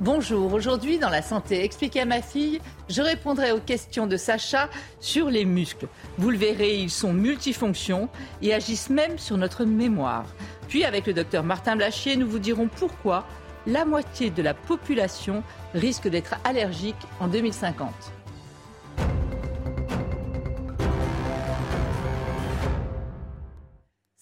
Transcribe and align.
Bonjour, 0.00 0.52
aujourd'hui 0.52 0.98
dans 0.98 1.08
la 1.08 1.22
santé 1.22 1.64
expliquée 1.64 2.02
à 2.02 2.04
ma 2.04 2.20
fille, 2.20 2.60
je 2.90 3.00
répondrai 3.00 3.52
aux 3.52 3.60
questions 3.60 4.06
de 4.06 4.18
Sacha 4.18 4.68
sur 5.00 5.30
les 5.30 5.46
muscles. 5.46 5.88
Vous 6.18 6.28
le 6.28 6.36
verrez, 6.36 6.76
ils 6.76 6.90
sont 6.90 7.14
multifonctions 7.14 8.10
et 8.42 8.52
agissent 8.52 8.90
même 8.90 9.18
sur 9.18 9.38
notre 9.38 9.64
mémoire. 9.64 10.26
Puis 10.68 10.84
avec 10.84 11.06
le 11.06 11.14
docteur 11.14 11.44
Martin 11.44 11.76
Blachier, 11.76 12.16
nous 12.16 12.28
vous 12.28 12.38
dirons 12.38 12.68
pourquoi 12.68 13.26
la 13.66 13.86
moitié 13.86 14.28
de 14.28 14.42
la 14.42 14.52
population 14.52 15.42
risque 15.72 16.08
d'être 16.08 16.34
allergique 16.44 16.94
en 17.18 17.28
2050. 17.28 18.15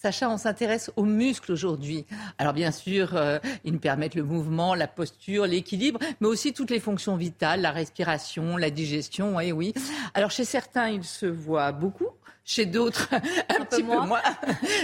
Sacha, 0.05 0.29
on 0.29 0.37
s'intéresse 0.37 0.91
aux 0.97 1.03
muscles 1.03 1.51
aujourd'hui. 1.51 2.05
Alors 2.37 2.53
bien 2.53 2.69
sûr, 2.69 3.15
euh, 3.15 3.39
ils 3.63 3.73
nous 3.73 3.79
permettent 3.79 4.13
le 4.13 4.21
mouvement, 4.21 4.75
la 4.75 4.87
posture, 4.87 5.47
l'équilibre, 5.47 5.99
mais 6.21 6.27
aussi 6.27 6.53
toutes 6.53 6.69
les 6.69 6.79
fonctions 6.79 7.15
vitales, 7.15 7.61
la 7.61 7.71
respiration, 7.71 8.55
la 8.55 8.69
digestion, 8.69 9.37
oui, 9.37 9.51
oui. 9.51 9.73
Alors 10.13 10.29
chez 10.29 10.45
certains, 10.45 10.89
ils 10.89 11.03
se 11.03 11.25
voient 11.25 11.71
beaucoup, 11.71 12.09
chez 12.43 12.67
d'autres 12.67 13.09
un, 13.49 13.65
petit 13.65 13.81
peu 13.81 13.99
moins, 13.99 14.21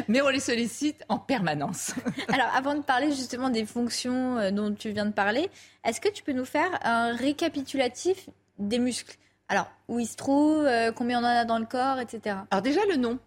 mais 0.07 0.23
on 0.23 0.29
les 0.29 0.39
sollicite 0.39 1.03
en 1.07 1.19
permanence. 1.19 1.93
Alors 2.33 2.49
avant 2.55 2.73
de 2.73 2.81
parler 2.81 3.11
justement 3.11 3.51
des 3.51 3.65
fonctions 3.65 4.39
euh, 4.39 4.49
dont 4.49 4.73
tu 4.73 4.89
viens 4.89 5.05
de 5.05 5.13
parler, 5.13 5.51
est-ce 5.85 6.01
que 6.01 6.09
tu 6.09 6.23
peux 6.23 6.33
nous 6.33 6.45
faire 6.45 6.79
un 6.81 7.15
récapitulatif 7.15 8.27
des 8.57 8.79
muscles? 8.79 9.17
Alors, 9.49 9.69
où 9.87 9.99
ils 9.99 10.07
se 10.07 10.15
trouvent, 10.15 10.65
euh, 10.65 10.91
combien 10.91 11.21
on 11.21 11.23
en 11.23 11.27
a 11.27 11.45
dans 11.45 11.59
le 11.59 11.67
corps, 11.67 11.99
etc. 11.99 12.37
Alors 12.49 12.63
déjà 12.63 12.81
le 12.89 12.95
nom. 12.95 13.19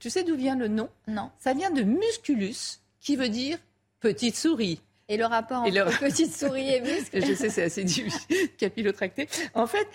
Tu 0.00 0.10
sais 0.10 0.24
d'où 0.24 0.36
vient 0.36 0.56
le 0.56 0.68
nom? 0.68 0.88
Non. 1.06 1.30
Ça 1.38 1.54
vient 1.54 1.70
de 1.70 1.82
musculus, 1.82 2.80
qui 3.00 3.16
veut 3.16 3.28
dire 3.28 3.58
petite 4.00 4.36
souris. 4.36 4.80
Et 5.08 5.16
le 5.16 5.24
rapport 5.24 5.62
entre 5.62 5.98
petite 6.00 6.34
souris 6.34 6.68
et 6.68 6.80
muscle 6.80 7.24
Je 7.26 7.32
sais, 7.32 7.48
c'est 7.48 7.62
assez 7.62 7.84
capillotracté. 8.58 9.28
En 9.54 9.68
fait, 9.68 9.86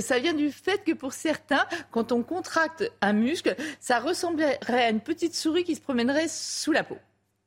ça 0.00 0.18
vient 0.18 0.32
du 0.32 0.50
fait 0.50 0.82
que 0.84 0.92
pour 0.92 1.12
certains, 1.12 1.64
quand 1.92 2.10
on 2.10 2.24
contracte 2.24 2.90
un 3.00 3.12
muscle, 3.12 3.54
ça 3.78 4.00
ressemblerait 4.00 4.58
à 4.84 4.90
une 4.90 5.00
petite 5.00 5.36
souris 5.36 5.62
qui 5.62 5.76
se 5.76 5.80
promènerait 5.80 6.26
sous 6.28 6.72
la 6.72 6.82
peau. 6.82 6.98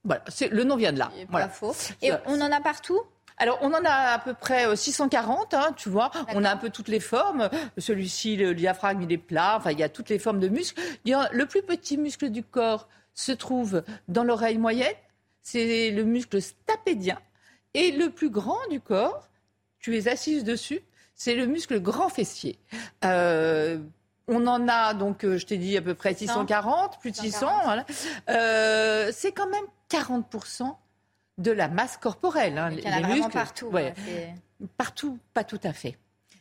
Voilà, 0.06 0.24
le 0.50 0.64
nom 0.64 0.78
vient 0.78 0.94
de 0.94 1.00
là. 1.00 1.12
Voilà. 1.30 1.50
faux. 1.50 1.76
Et 2.02 2.12
on 2.26 2.40
en 2.42 2.52
a 2.52 2.62
partout? 2.62 3.02
Alors, 3.42 3.58
on 3.64 3.74
en 3.74 3.84
a 3.84 4.14
à 4.14 4.20
peu 4.20 4.36
près 4.36 4.76
640, 4.76 5.56
euh, 5.56 5.58
hein, 5.58 5.74
tu 5.76 5.90
vois. 5.90 6.12
On 6.36 6.44
a 6.44 6.52
un 6.52 6.58
peu 6.58 6.70
toutes 6.70 6.90
les 6.90 7.00
formes. 7.00 7.50
Celui-ci, 7.80 8.36
le 8.36 8.54
diaphragme, 8.54 9.02
il 9.02 9.12
est 9.12 9.18
plat. 9.18 9.56
Enfin, 9.58 9.72
il 9.72 9.80
y 9.80 9.84
a 9.84 9.90
toutes 9.90 10.10
les 10.10 10.20
formes 10.20 10.40
de 10.40 10.48
muscles. 10.48 10.80
Le 11.06 11.46
plus 11.46 11.64
petit 11.64 11.98
muscle 11.98 12.30
du 12.30 12.44
corps 12.44 12.88
se 13.16 13.32
trouve 13.32 13.82
dans 14.08 14.24
l'oreille 14.24 14.60
moyenne. 14.60 14.94
C'est 15.42 15.90
le 15.90 16.04
muscle 16.04 16.40
stapédien. 16.40 17.18
Et 17.74 17.92
le 17.92 18.12
plus 18.12 18.30
grand 18.30 18.60
du 18.70 18.80
corps, 18.80 19.28
tu 19.80 19.98
es 19.98 20.08
assise 20.08 20.44
dessus, 20.44 20.82
c'est 21.16 21.34
le 21.34 21.48
muscle 21.48 21.82
grand 21.82 22.10
fessier. 22.10 22.60
Euh, 23.04 23.80
on 24.28 24.46
en 24.46 24.68
a 24.68 24.94
donc, 24.94 25.26
euh, 25.26 25.40
je 25.40 25.48
t'ai 25.48 25.58
dit 25.58 25.76
à 25.78 25.82
peu 25.82 25.96
près 25.96 26.14
640, 26.14 27.00
plus 27.00 27.10
de 27.10 27.16
600. 27.16 27.50
c'est 28.28 29.32
quand 29.32 29.50
même 29.50 29.66
40 29.90 30.30
de 31.42 31.52
la 31.52 31.68
masse 31.68 31.98
corporelle. 31.98 32.58
Hein, 32.58 32.70
les, 32.70 33.14
muscles, 33.14 33.32
partout. 33.32 33.72
partout, 34.78 35.20
pas 35.34 35.44
tout 35.44 35.60
à 35.64 35.74
fait. 35.74 35.98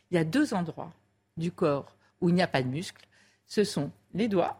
Il 0.09 0.15
y 0.15 0.17
a 0.17 0.23
deux 0.23 0.53
endroits 0.53 0.91
du 1.37 1.51
corps 1.51 1.95
où 2.19 2.29
il 2.29 2.35
n'y 2.35 2.41
a 2.41 2.47
pas 2.47 2.61
de 2.61 2.67
muscles. 2.67 3.07
Ce 3.47 3.63
sont 3.63 3.91
les 4.13 4.27
doigts 4.27 4.59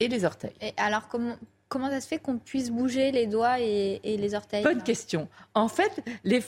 et 0.00 0.08
les 0.08 0.24
orteils. 0.24 0.54
Et 0.60 0.72
alors 0.76 1.08
comment, 1.08 1.36
comment 1.68 1.90
ça 1.90 2.00
se 2.00 2.08
fait 2.08 2.18
qu'on 2.18 2.38
puisse 2.38 2.70
bouger 2.70 3.10
les 3.12 3.26
doigts 3.26 3.60
et, 3.60 4.00
les 4.04 4.34
orteils 4.34 4.64
Bonne 4.64 4.82
question. 4.82 5.28
En 5.54 5.68
fait, 5.68 6.02
les, 6.24 6.42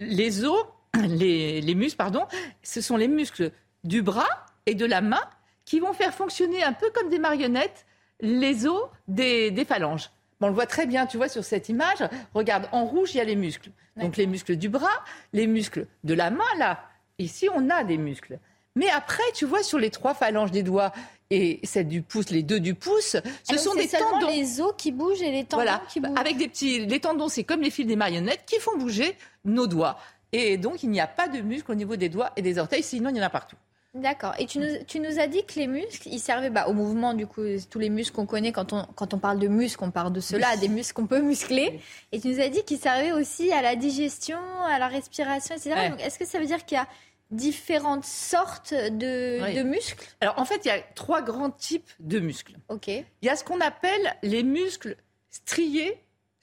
les, 0.00 0.44
os, 0.44 0.66
les, 1.08 1.60
les 1.60 1.74
muscles, 1.74 1.96
pardon, 1.96 2.26
ce 2.62 2.80
sont 2.80 2.96
les 2.96 3.08
muscles 3.08 3.52
du 3.84 4.02
bras 4.02 4.28
et 4.66 4.74
de 4.74 4.84
la 4.84 5.00
main 5.00 5.22
qui 5.64 5.80
vont 5.80 5.92
faire 5.92 6.14
fonctionner 6.14 6.62
un 6.62 6.72
peu 6.72 6.90
comme 6.90 7.08
des 7.08 7.18
marionnettes 7.18 7.86
les 8.20 8.66
os 8.66 8.88
des, 9.06 9.50
des 9.50 9.64
phalanges 9.64 10.10
on 10.40 10.48
le 10.48 10.54
voit 10.54 10.66
très 10.66 10.86
bien, 10.86 11.06
tu 11.06 11.16
vois, 11.16 11.28
sur 11.28 11.44
cette 11.44 11.68
image. 11.68 11.98
Regarde, 12.34 12.68
en 12.72 12.84
rouge, 12.84 13.14
il 13.14 13.18
y 13.18 13.20
a 13.20 13.24
les 13.24 13.36
muscles. 13.36 13.70
Donc 13.96 14.16
les 14.16 14.26
muscles 14.26 14.56
du 14.56 14.68
bras, 14.68 15.04
les 15.32 15.46
muscles 15.46 15.86
de 16.04 16.14
la 16.14 16.30
main, 16.30 16.44
là. 16.58 16.84
Ici, 17.18 17.48
on 17.52 17.68
a 17.68 17.82
des 17.82 17.98
muscles. 17.98 18.38
Mais 18.76 18.88
après, 18.90 19.24
tu 19.34 19.44
vois, 19.44 19.64
sur 19.64 19.78
les 19.78 19.90
trois 19.90 20.14
phalanges 20.14 20.52
des 20.52 20.62
doigts 20.62 20.92
et 21.30 21.58
celle 21.64 21.88
du 21.88 22.02
pouce, 22.02 22.30
les 22.30 22.44
deux 22.44 22.60
du 22.60 22.74
pouce, 22.74 23.16
ce 23.42 23.58
sont 23.58 23.74
des 23.74 23.88
tendons. 23.88 24.28
les 24.28 24.60
os 24.60 24.72
qui 24.78 24.92
bougent 24.92 25.20
et 25.20 25.32
les 25.32 25.44
tendons 25.44 25.64
qui 25.88 25.98
bougent. 25.98 26.18
Avec 26.18 26.36
des 26.36 26.46
petits, 26.46 26.86
les 26.86 27.00
tendons, 27.00 27.28
c'est 27.28 27.42
comme 27.42 27.60
les 27.60 27.70
fils 27.70 27.86
des 27.86 27.96
marionnettes 27.96 28.44
qui 28.46 28.60
font 28.60 28.76
bouger 28.78 29.16
nos 29.44 29.66
doigts. 29.66 29.98
Et 30.30 30.56
donc, 30.58 30.84
il 30.84 30.90
n'y 30.90 31.00
a 31.00 31.08
pas 31.08 31.26
de 31.26 31.40
muscles 31.40 31.72
au 31.72 31.74
niveau 31.74 31.96
des 31.96 32.08
doigts 32.08 32.30
et 32.36 32.42
des 32.42 32.58
orteils, 32.58 32.84
sinon 32.84 33.10
il 33.10 33.16
y 33.16 33.20
en 33.20 33.24
a 33.24 33.30
partout. 33.30 33.56
D'accord. 33.98 34.34
Et 34.38 34.46
tu 34.46 34.58
nous, 34.58 34.66
tu 34.86 35.00
nous, 35.00 35.18
as 35.18 35.26
dit 35.26 35.44
que 35.44 35.58
les 35.58 35.66
muscles, 35.66 36.08
ils 36.10 36.20
servaient 36.20 36.50
bah, 36.50 36.68
au 36.68 36.72
mouvement, 36.72 37.14
du 37.14 37.26
coup, 37.26 37.42
tous 37.70 37.78
les 37.78 37.90
muscles 37.90 38.14
qu'on 38.14 38.26
connaît, 38.26 38.52
quand 38.52 38.72
on, 38.72 38.84
quand 38.94 39.14
on 39.14 39.18
parle 39.18 39.38
de 39.38 39.48
muscles, 39.48 39.82
on 39.84 39.90
parle 39.90 40.12
de 40.12 40.20
cela, 40.20 40.56
des 40.56 40.68
muscles 40.68 40.94
qu'on 40.94 41.06
peut 41.06 41.20
muscler. 41.20 41.80
Et 42.12 42.20
tu 42.20 42.28
nous 42.28 42.40
as 42.40 42.48
dit 42.48 42.62
qu'ils 42.64 42.78
servaient 42.78 43.12
aussi 43.12 43.52
à 43.52 43.62
la 43.62 43.76
digestion, 43.76 44.38
à 44.64 44.78
la 44.78 44.88
respiration, 44.88 45.54
etc. 45.54 45.94
est-ce 45.98 46.18
que 46.18 46.26
ça 46.26 46.38
veut 46.38 46.46
dire 46.46 46.64
qu'il 46.64 46.76
y 46.76 46.80
a 46.80 46.86
différentes 47.30 48.04
sortes 48.04 48.72
de, 48.72 49.54
de, 49.54 49.62
muscles? 49.62 50.08
Alors, 50.20 50.38
en 50.38 50.44
fait, 50.44 50.64
il 50.64 50.68
y 50.68 50.70
a 50.70 50.80
trois 50.94 51.22
grands 51.22 51.50
types 51.50 51.90
de 52.00 52.20
muscles. 52.20 52.54
OK. 52.68 52.88
Il 52.88 53.04
y 53.22 53.28
a 53.28 53.36
ce 53.36 53.44
qu'on 53.44 53.60
appelle 53.60 54.16
les 54.22 54.42
muscles 54.42 54.96
striés 55.30 55.98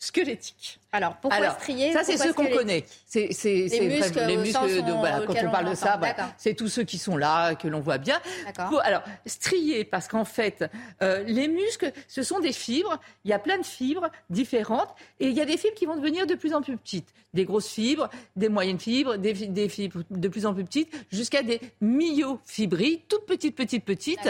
squelettiques. 0.05 0.79
Alors, 0.91 1.17
pourquoi 1.17 1.49
strier 1.51 1.91
Ça, 1.91 2.03
c'est 2.03 2.17
ceux 2.17 2.31
qu'on 2.31 2.47
connaît. 2.47 2.85
C'est 3.05 3.27
les 3.43 3.89
muscles, 3.89 4.25
les 4.25 4.37
muscles 4.37 4.83
de, 4.83 4.91
voilà, 4.91 5.25
quand 5.25 5.35
on 5.43 5.51
parle 5.51 5.69
de 5.69 5.75
ça, 5.75 5.99
c'est 6.37 6.53
tous 6.53 6.69
ceux 6.69 6.83
qui 6.83 6.97
sont 6.97 7.17
là, 7.17 7.55
que 7.55 7.67
l'on 7.67 7.81
voit 7.81 7.97
bien. 7.97 8.19
alors, 8.83 9.01
strier, 9.25 9.83
parce 9.83 10.07
qu'en 10.07 10.25
fait, 10.25 10.65
euh, 11.01 11.23
les 11.23 11.47
muscles, 11.47 11.91
ce 12.07 12.23
sont 12.23 12.39
des 12.39 12.53
fibres. 12.53 12.99
Il 13.25 13.31
y 13.31 13.33
a 13.33 13.39
plein 13.39 13.57
de 13.57 13.65
fibres 13.65 14.09
différentes. 14.29 14.95
Et 15.19 15.27
il 15.27 15.33
y 15.33 15.41
a 15.41 15.45
des 15.45 15.57
fibres 15.57 15.75
qui 15.75 15.85
vont 15.85 15.95
devenir 15.95 16.27
de 16.27 16.35
plus 16.35 16.53
en 16.53 16.61
plus 16.61 16.77
petites. 16.77 17.07
Des 17.33 17.43
grosses 17.43 17.67
fibres, 17.67 18.09
des 18.37 18.47
moyennes 18.47 18.79
fibres, 18.79 19.17
des, 19.17 19.33
des 19.33 19.67
fibres 19.67 20.03
de 20.09 20.27
plus 20.29 20.45
en 20.45 20.53
plus 20.53 20.63
petites, 20.63 20.93
jusqu'à 21.11 21.43
des 21.43 21.59
myofibrilles, 21.81 23.01
toutes 23.09 23.25
petites, 23.25 23.55
petites, 23.55 23.83
petites. 23.83 24.29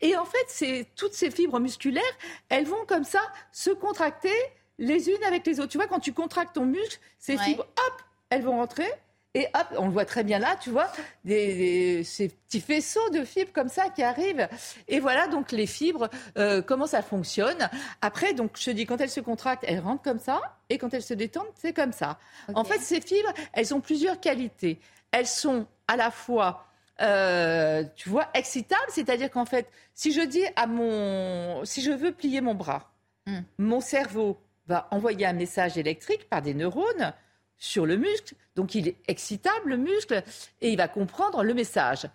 Et 0.00 0.16
en 0.16 0.24
fait, 0.24 0.44
c'est 0.46 0.86
toutes 0.94 1.14
ces 1.14 1.30
fibres 1.30 1.58
musculaires, 1.58 2.02
elles 2.48 2.66
vont 2.66 2.84
comme 2.86 3.04
ça 3.04 3.20
se 3.50 3.70
contracter 3.70 4.30
les 4.78 5.08
unes 5.08 5.22
avec 5.26 5.46
les 5.46 5.60
autres. 5.60 5.70
Tu 5.70 5.78
vois, 5.78 5.86
quand 5.86 6.00
tu 6.00 6.12
contractes 6.12 6.54
ton 6.54 6.66
muscle, 6.66 7.00
ces 7.18 7.36
fibres, 7.38 7.64
hop, 7.64 8.02
elles 8.30 8.42
vont 8.42 8.56
rentrer. 8.56 8.90
Et 9.36 9.48
hop, 9.52 9.66
on 9.78 9.86
le 9.86 9.92
voit 9.92 10.04
très 10.04 10.22
bien 10.22 10.38
là, 10.38 10.54
tu 10.60 10.70
vois, 10.70 10.86
des, 11.24 12.04
ces 12.04 12.28
petits 12.28 12.60
faisceaux 12.60 13.10
de 13.10 13.24
fibres 13.24 13.50
comme 13.52 13.68
ça 13.68 13.88
qui 13.88 14.04
arrivent. 14.04 14.48
Et 14.86 15.00
voilà 15.00 15.26
donc 15.26 15.50
les 15.50 15.66
fibres, 15.66 16.08
euh, 16.38 16.62
comment 16.62 16.86
ça 16.86 17.02
fonctionne. 17.02 17.68
Après, 18.00 18.32
donc 18.32 18.52
je 18.56 18.70
dis, 18.70 18.86
quand 18.86 19.00
elles 19.00 19.10
se 19.10 19.18
contractent, 19.18 19.64
elles 19.66 19.80
rentrent 19.80 20.02
comme 20.02 20.20
ça. 20.20 20.40
Et 20.70 20.78
quand 20.78 20.94
elles 20.94 21.02
se 21.02 21.14
détendent, 21.14 21.50
c'est 21.56 21.72
comme 21.72 21.92
ça. 21.92 22.18
En 22.54 22.62
fait, 22.62 22.78
ces 22.78 23.00
fibres, 23.00 23.32
elles 23.52 23.74
ont 23.74 23.80
plusieurs 23.80 24.20
qualités. 24.20 24.78
Elles 25.10 25.26
sont 25.26 25.66
à 25.88 25.96
la 25.96 26.12
fois 26.12 26.66
euh, 27.00 27.82
tu 27.96 28.08
vois, 28.08 28.28
excitables, 28.34 28.82
c'est-à-dire 28.88 29.30
qu'en 29.30 29.46
fait, 29.46 29.68
si 29.94 30.12
je 30.12 30.20
dis 30.20 30.44
à 30.54 30.66
mon, 30.66 31.64
si 31.64 31.82
je 31.82 31.90
veux 31.90 32.12
plier 32.12 32.40
mon 32.40 32.54
bras, 32.54 32.92
hmm. 33.26 33.40
mon 33.58 33.80
cerveau 33.80 34.38
va 34.66 34.88
envoyer 34.90 35.26
un 35.26 35.32
message 35.32 35.76
électrique 35.78 36.28
par 36.28 36.42
des 36.42 36.54
neurones 36.54 37.12
sur 37.58 37.86
le 37.86 37.96
muscle. 37.96 38.34
Donc 38.56 38.74
il 38.74 38.88
est 38.88 38.96
excitable, 39.08 39.70
le 39.70 39.76
muscle, 39.76 40.22
et 40.60 40.70
il 40.70 40.76
va 40.76 40.88
comprendre 40.88 41.42
le 41.42 41.54
message. 41.54 42.08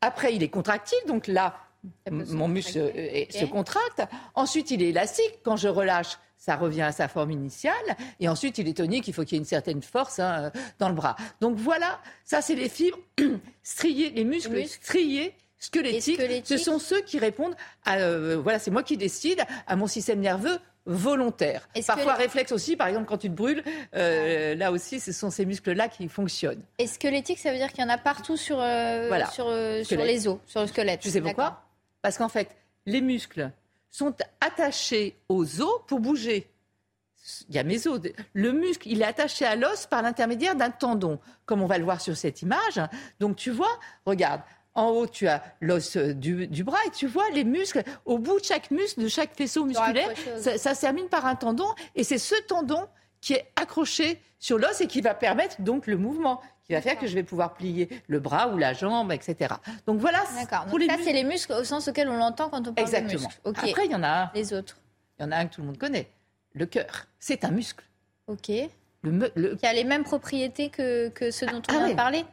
Après, 0.00 0.34
il 0.34 0.42
est 0.42 0.48
contractile, 0.48 0.98
donc 1.06 1.26
là, 1.26 1.56
mon 2.10 2.48
muscle 2.48 2.72
se 2.72 3.44
contracte. 3.46 4.02
Ensuite, 4.34 4.70
il 4.70 4.82
est 4.82 4.88
élastique. 4.88 5.40
Quand 5.42 5.56
je 5.56 5.68
relâche, 5.68 6.18
ça 6.36 6.56
revient 6.56 6.82
à 6.82 6.92
sa 6.92 7.08
forme 7.08 7.30
initiale. 7.30 7.74
Et 8.20 8.28
ensuite, 8.28 8.58
il 8.58 8.68
est 8.68 8.76
tonique, 8.76 9.08
il 9.08 9.14
faut 9.14 9.24
qu'il 9.24 9.32
y 9.32 9.36
ait 9.36 9.38
une 9.38 9.46
certaine 9.46 9.82
force 9.82 10.18
hein, 10.18 10.52
dans 10.78 10.88
le 10.88 10.94
bras. 10.94 11.16
Donc 11.40 11.56
voilà, 11.56 12.00
ça, 12.24 12.42
c'est 12.42 12.54
les 12.54 12.68
fibres 12.68 12.98
striées, 13.62 14.10
les 14.10 14.24
muscles, 14.24 14.66
striés. 14.66 15.34
Squelettiques, 15.58 16.20
ce 16.44 16.58
sont 16.58 16.78
ceux 16.78 17.00
qui 17.00 17.18
répondent 17.18 17.56
à, 17.86 17.96
euh, 17.96 18.36
voilà, 18.36 18.58
c'est 18.58 18.70
moi 18.70 18.82
qui 18.82 18.98
décide 18.98 19.42
à 19.66 19.74
mon 19.74 19.86
système 19.86 20.20
nerveux 20.20 20.58
volontaire. 20.86 21.68
Parfois 21.86 22.14
réflexe 22.14 22.52
aussi, 22.52 22.76
par 22.76 22.88
exemple 22.88 23.06
quand 23.06 23.18
tu 23.18 23.28
te 23.28 23.34
brûles, 23.34 23.62
euh, 23.94 24.54
là 24.54 24.72
aussi 24.72 25.00
ce 25.00 25.12
sont 25.12 25.30
ces 25.30 25.44
muscles-là 25.44 25.88
qui 25.88 26.08
fonctionnent. 26.08 26.62
Et 26.78 26.86
squelettique, 26.86 27.38
ça 27.38 27.52
veut 27.52 27.58
dire 27.58 27.72
qu'il 27.72 27.84
y 27.84 27.86
en 27.86 27.90
a 27.90 27.98
partout 27.98 28.36
sur, 28.36 28.60
euh, 28.60 29.10
sur, 29.32 29.46
sur, 29.84 30.04
les 30.04 30.28
os, 30.28 30.38
sur 30.46 30.60
le 30.60 30.66
squelette? 30.66 31.00
Tu 31.00 31.10
sais 31.10 31.20
pourquoi 31.20 31.64
Parce 32.02 32.16
qu'en 32.16 32.28
fait, 32.28 32.48
les 32.86 33.00
muscles 33.00 33.50
sont 33.90 34.14
attachés 34.40 35.16
aux 35.28 35.60
os 35.60 35.80
pour 35.86 36.00
bouger. 36.00 36.48
Il 37.48 37.56
y 37.56 37.58
a 37.58 37.64
mes 37.64 37.86
os. 37.88 38.00
Le 38.34 38.52
muscle, 38.52 38.86
il 38.88 39.02
est 39.02 39.06
attaché 39.06 39.44
à 39.44 39.56
l'os 39.56 39.86
par 39.86 40.02
l'intermédiaire 40.02 40.54
d'un 40.54 40.70
tendon, 40.70 41.18
comme 41.44 41.60
on 41.60 41.66
va 41.66 41.78
le 41.78 41.84
voir 41.84 42.00
sur 42.00 42.16
cette 42.16 42.42
image. 42.42 42.80
Donc 43.18 43.36
tu 43.36 43.50
vois, 43.50 43.80
regarde, 44.04 44.42
en 44.76 44.90
haut, 44.90 45.06
tu 45.06 45.26
as 45.26 45.42
l'os 45.60 45.96
euh, 45.96 46.14
du, 46.14 46.64
bras 46.64 46.78
et 46.86 46.90
tu 46.90 47.06
vois 47.06 47.28
les 47.32 47.44
muscles. 47.44 47.82
Au 48.04 48.18
bout 48.18 48.38
de 48.38 48.44
chaque 48.44 48.70
muscle, 48.70 49.02
de 49.02 49.08
chaque 49.08 49.34
faisceau 49.34 49.64
musculaire, 49.64 50.08
ça, 50.38 50.58
ça, 50.58 50.74
se 50.74 50.80
termine 50.80 51.08
par 51.08 51.26
un 51.26 51.34
tendon. 51.34 51.68
Et 51.94 52.04
c'est 52.04 52.18
ce 52.18 52.34
tendon 52.46 52.86
qui 53.20 53.32
est 53.32 53.50
accroché 53.56 54.20
sur 54.38 54.58
l'os 54.58 54.80
et 54.80 54.86
qui 54.86 55.00
va 55.00 55.14
permettre 55.14 55.60
donc 55.62 55.86
le 55.86 55.96
mouvement 55.96 56.40
qui 56.66 56.72
va 56.72 56.80
faire 56.80 56.98
que 56.98 57.06
je 57.06 57.14
vais 57.14 57.22
pouvoir 57.22 57.54
plier 57.54 57.88
le 58.08 58.18
bras 58.18 58.48
ou 58.48 58.58
la 58.58 58.72
jambe, 58.72 59.12
etc. 59.12 59.54
Donc 59.86 60.00
voilà. 60.00 60.22
D'accord. 60.34 60.66
Donc 60.66 60.82
ça, 60.82 60.96
c'est 61.02 61.12
les 61.12 61.24
muscles 61.24 61.52
au 61.52 61.64
sens 61.64 61.86
auquel 61.88 62.08
on 62.08 62.16
l'entend 62.16 62.48
quand 62.48 62.66
on 62.66 62.74
parle 62.74 62.86
Exactement. 62.86 63.12
de 63.12 63.26
muscles. 63.26 63.68
Après, 63.70 63.86
il 63.86 63.92
y 63.92 63.94
en 63.94 64.02
a 64.02 64.08
un. 64.08 64.30
Les 64.34 64.52
autres. 64.52 64.78
Il 65.18 65.22
y 65.22 65.26
en 65.26 65.32
a 65.32 65.36
un 65.36 65.46
que 65.46 65.54
tout 65.54 65.60
le 65.60 65.68
monde 65.68 65.78
connaît. 65.78 66.10
Le 66.54 66.66
cœur. 66.66 67.06
C'est 67.18 67.44
un 67.44 67.50
muscle. 67.50 67.84
Ok. 68.26 68.50
Le, 69.02 69.54
Qui 69.54 69.66
a 69.66 69.72
les 69.72 69.84
mêmes 69.84 70.02
propriétés 70.02 70.68
que, 70.68 71.08
que 71.10 71.30
ceux 71.30 71.46
dont 71.46 71.62
on 71.68 71.74
ah, 71.74 71.78
vient 71.78 71.88
de 71.90 71.94
parler 71.94 72.24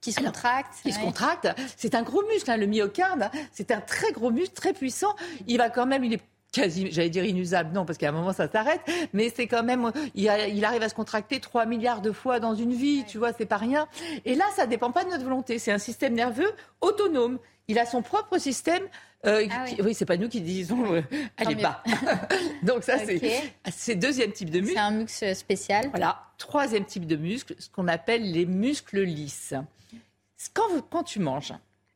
qui 0.00 0.12
se 0.12 0.20
contracte. 0.20 0.74
Qui 0.82 0.92
se 0.92 1.00
contracte. 1.00 1.48
C'est 1.76 1.94
un 1.94 2.02
gros 2.02 2.22
muscle, 2.26 2.50
hein, 2.50 2.56
le 2.56 2.66
myocarde. 2.66 3.30
C'est 3.52 3.70
un 3.70 3.80
très 3.80 4.12
gros 4.12 4.30
muscle, 4.30 4.54
très 4.54 4.72
puissant. 4.72 5.14
Il 5.46 5.58
va 5.58 5.70
quand 5.70 5.86
même, 5.86 6.04
il 6.04 6.14
est 6.14 6.22
quasi, 6.52 6.90
j'allais 6.90 7.10
dire 7.10 7.24
inusable, 7.24 7.72
non, 7.72 7.84
parce 7.84 7.98
qu'à 7.98 8.08
un 8.08 8.12
moment 8.12 8.32
ça 8.32 8.50
s'arrête, 8.50 8.80
mais 9.12 9.32
c'est 9.34 9.46
quand 9.46 9.62
même, 9.62 9.92
il, 10.14 10.28
arrive 10.28 10.82
à 10.82 10.88
se 10.88 10.94
contracter 10.94 11.40
3 11.40 11.66
milliards 11.66 12.00
de 12.00 12.12
fois 12.12 12.40
dans 12.40 12.54
une 12.54 12.72
vie, 12.72 13.04
tu 13.06 13.18
vois, 13.18 13.32
c'est 13.32 13.46
pas 13.46 13.56
rien. 13.56 13.86
Et 14.24 14.34
là, 14.34 14.44
ça 14.56 14.66
dépend 14.66 14.90
pas 14.90 15.04
de 15.04 15.10
notre 15.10 15.24
volonté, 15.24 15.58
c'est 15.58 15.72
un 15.72 15.78
système 15.78 16.14
nerveux 16.14 16.52
autonome. 16.80 17.38
Il 17.68 17.78
a 17.78 17.86
son 17.86 18.02
propre 18.02 18.38
système. 18.38 18.82
Euh, 19.26 19.46
ah 19.50 19.66
oui, 19.82 19.92
c'est 19.92 20.06
pas 20.06 20.16
nous 20.16 20.28
qui 20.28 20.40
disons 20.40 20.94
euh, 20.94 21.02
allez 21.36 21.56
bas. 21.56 21.82
Donc 22.62 22.84
ça 22.84 22.96
c'est 23.70 23.94
deuxième 23.94 24.32
type 24.32 24.50
de 24.50 24.60
muscle. 24.60 24.74
C'est 24.74 24.80
un 24.80 24.90
muscle 24.90 25.34
spécial. 25.34 25.88
Voilà, 25.90 26.22
troisième 26.38 26.86
type 26.86 27.06
de 27.06 27.16
muscle, 27.16 27.54
ce 27.58 27.68
qu'on 27.68 27.88
appelle 27.88 28.30
les 28.30 28.46
muscles 28.46 29.02
lisses. 29.02 29.54
Quand, 30.54 30.68
quand 30.88 31.02
tu 31.02 31.20
manges, 31.20 31.52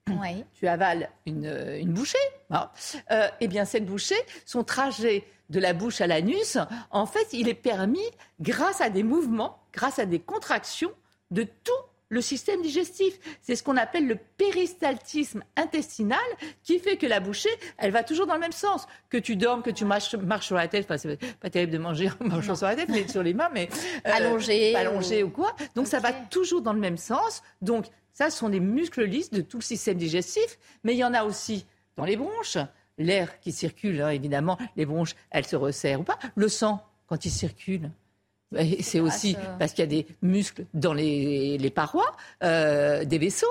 tu 0.55 0.69
avales 0.69 1.11
une, 1.25 1.93
bouchée, 1.93 2.19
hein. 2.50 2.71
euh, 3.11 3.29
eh 3.41 3.49
bien 3.49 3.65
cette 3.65 3.87
bouchée, 3.87 4.21
son 4.44 4.62
trajet 4.62 5.25
de 5.49 5.61
la 5.61 5.73
bouche 5.73 6.03
à 6.03 6.06
l'anus, 6.06 6.59
en 6.91 7.06
fait, 7.06 7.26
il 7.32 7.49
est 7.49 7.55
permis 7.55 8.05
grâce 8.41 8.81
à 8.81 8.91
des 8.91 9.03
mouvements, 9.03 9.59
grâce 9.73 9.99
à 9.99 10.06
des 10.06 10.19
contractions 10.19 10.93
de 11.31 11.43
tout 11.43 11.73
le 12.08 12.20
système 12.20 12.62
digestif. 12.62 13.18
C'est 13.42 13.56
ce 13.56 13.62
qu'on 13.62 13.76
appelle 13.76 14.06
le 14.06 14.16
péristaltisme 14.36 15.42
intestinal 15.56 16.18
qui 16.62 16.78
fait 16.78 16.96
que 16.96 17.06
la 17.06 17.20
bouchée, 17.20 17.50
elle 17.78 17.90
va 17.90 18.02
toujours 18.02 18.26
dans 18.26 18.34
le 18.34 18.40
même 18.40 18.52
sens. 18.52 18.86
Que 19.08 19.18
tu 19.18 19.36
dormes, 19.36 19.62
que 19.62 19.70
tu 19.70 19.84
marches, 19.84 20.10
sur 20.40 20.56
la 20.56 20.68
tête, 20.68 20.84
enfin, 20.84 20.98
c'est 20.98 21.16
pas 21.36 21.50
terrible 21.50 21.72
de 21.72 21.78
manger 21.78 22.10
en 22.20 22.24
marchant 22.24 22.54
sur 22.54 22.66
la 22.66 22.76
tête, 22.76 22.88
mais 22.88 23.06
sur 23.08 23.22
les 23.22 23.34
mains, 23.34 23.50
mais. 23.52 23.68
Euh, 24.06 24.10
allongé. 24.12 24.74
Allongé 24.74 25.22
ou... 25.22 25.30
quoi. 25.30 25.54
Donc 25.74 25.86
ça 25.86 26.00
va 26.00 26.12
toujours 26.12 26.62
dans 26.62 26.72
le 26.72 26.80
même 26.80 26.98
sens. 26.98 27.42
Donc 27.62 27.86
ça, 28.12 28.30
ce 28.30 28.38
sont 28.38 28.48
des 28.48 28.60
muscles 28.60 29.04
lisses 29.04 29.30
de 29.30 29.40
tout 29.40 29.58
le 29.58 29.62
système 29.62 29.96
digestif, 29.96 30.58
mais 30.84 30.94
il 30.94 30.98
y 30.98 31.04
en 31.04 31.14
a 31.14 31.24
aussi 31.24 31.66
dans 31.96 32.04
les 32.04 32.16
bronches. 32.16 32.58
L'air 32.96 33.40
qui 33.40 33.50
circule, 33.50 34.00
hein, 34.02 34.10
évidemment, 34.10 34.56
les 34.76 34.86
bronches, 34.86 35.16
elles 35.30 35.46
se 35.46 35.56
resserrent 35.56 36.00
ou 36.00 36.04
pas. 36.04 36.18
Le 36.36 36.48
sang, 36.48 36.80
quand 37.08 37.24
il 37.24 37.30
circule, 37.30 37.90
c'est 38.80 39.00
aussi 39.00 39.36
parce 39.58 39.72
qu'il 39.72 39.82
y 39.82 39.88
a 39.88 39.90
des 39.90 40.06
muscles 40.22 40.64
dans 40.74 40.92
les, 40.92 41.72
parois 41.74 42.16
euh, 42.42 43.04
des 43.04 43.18
vaisseaux. 43.18 43.46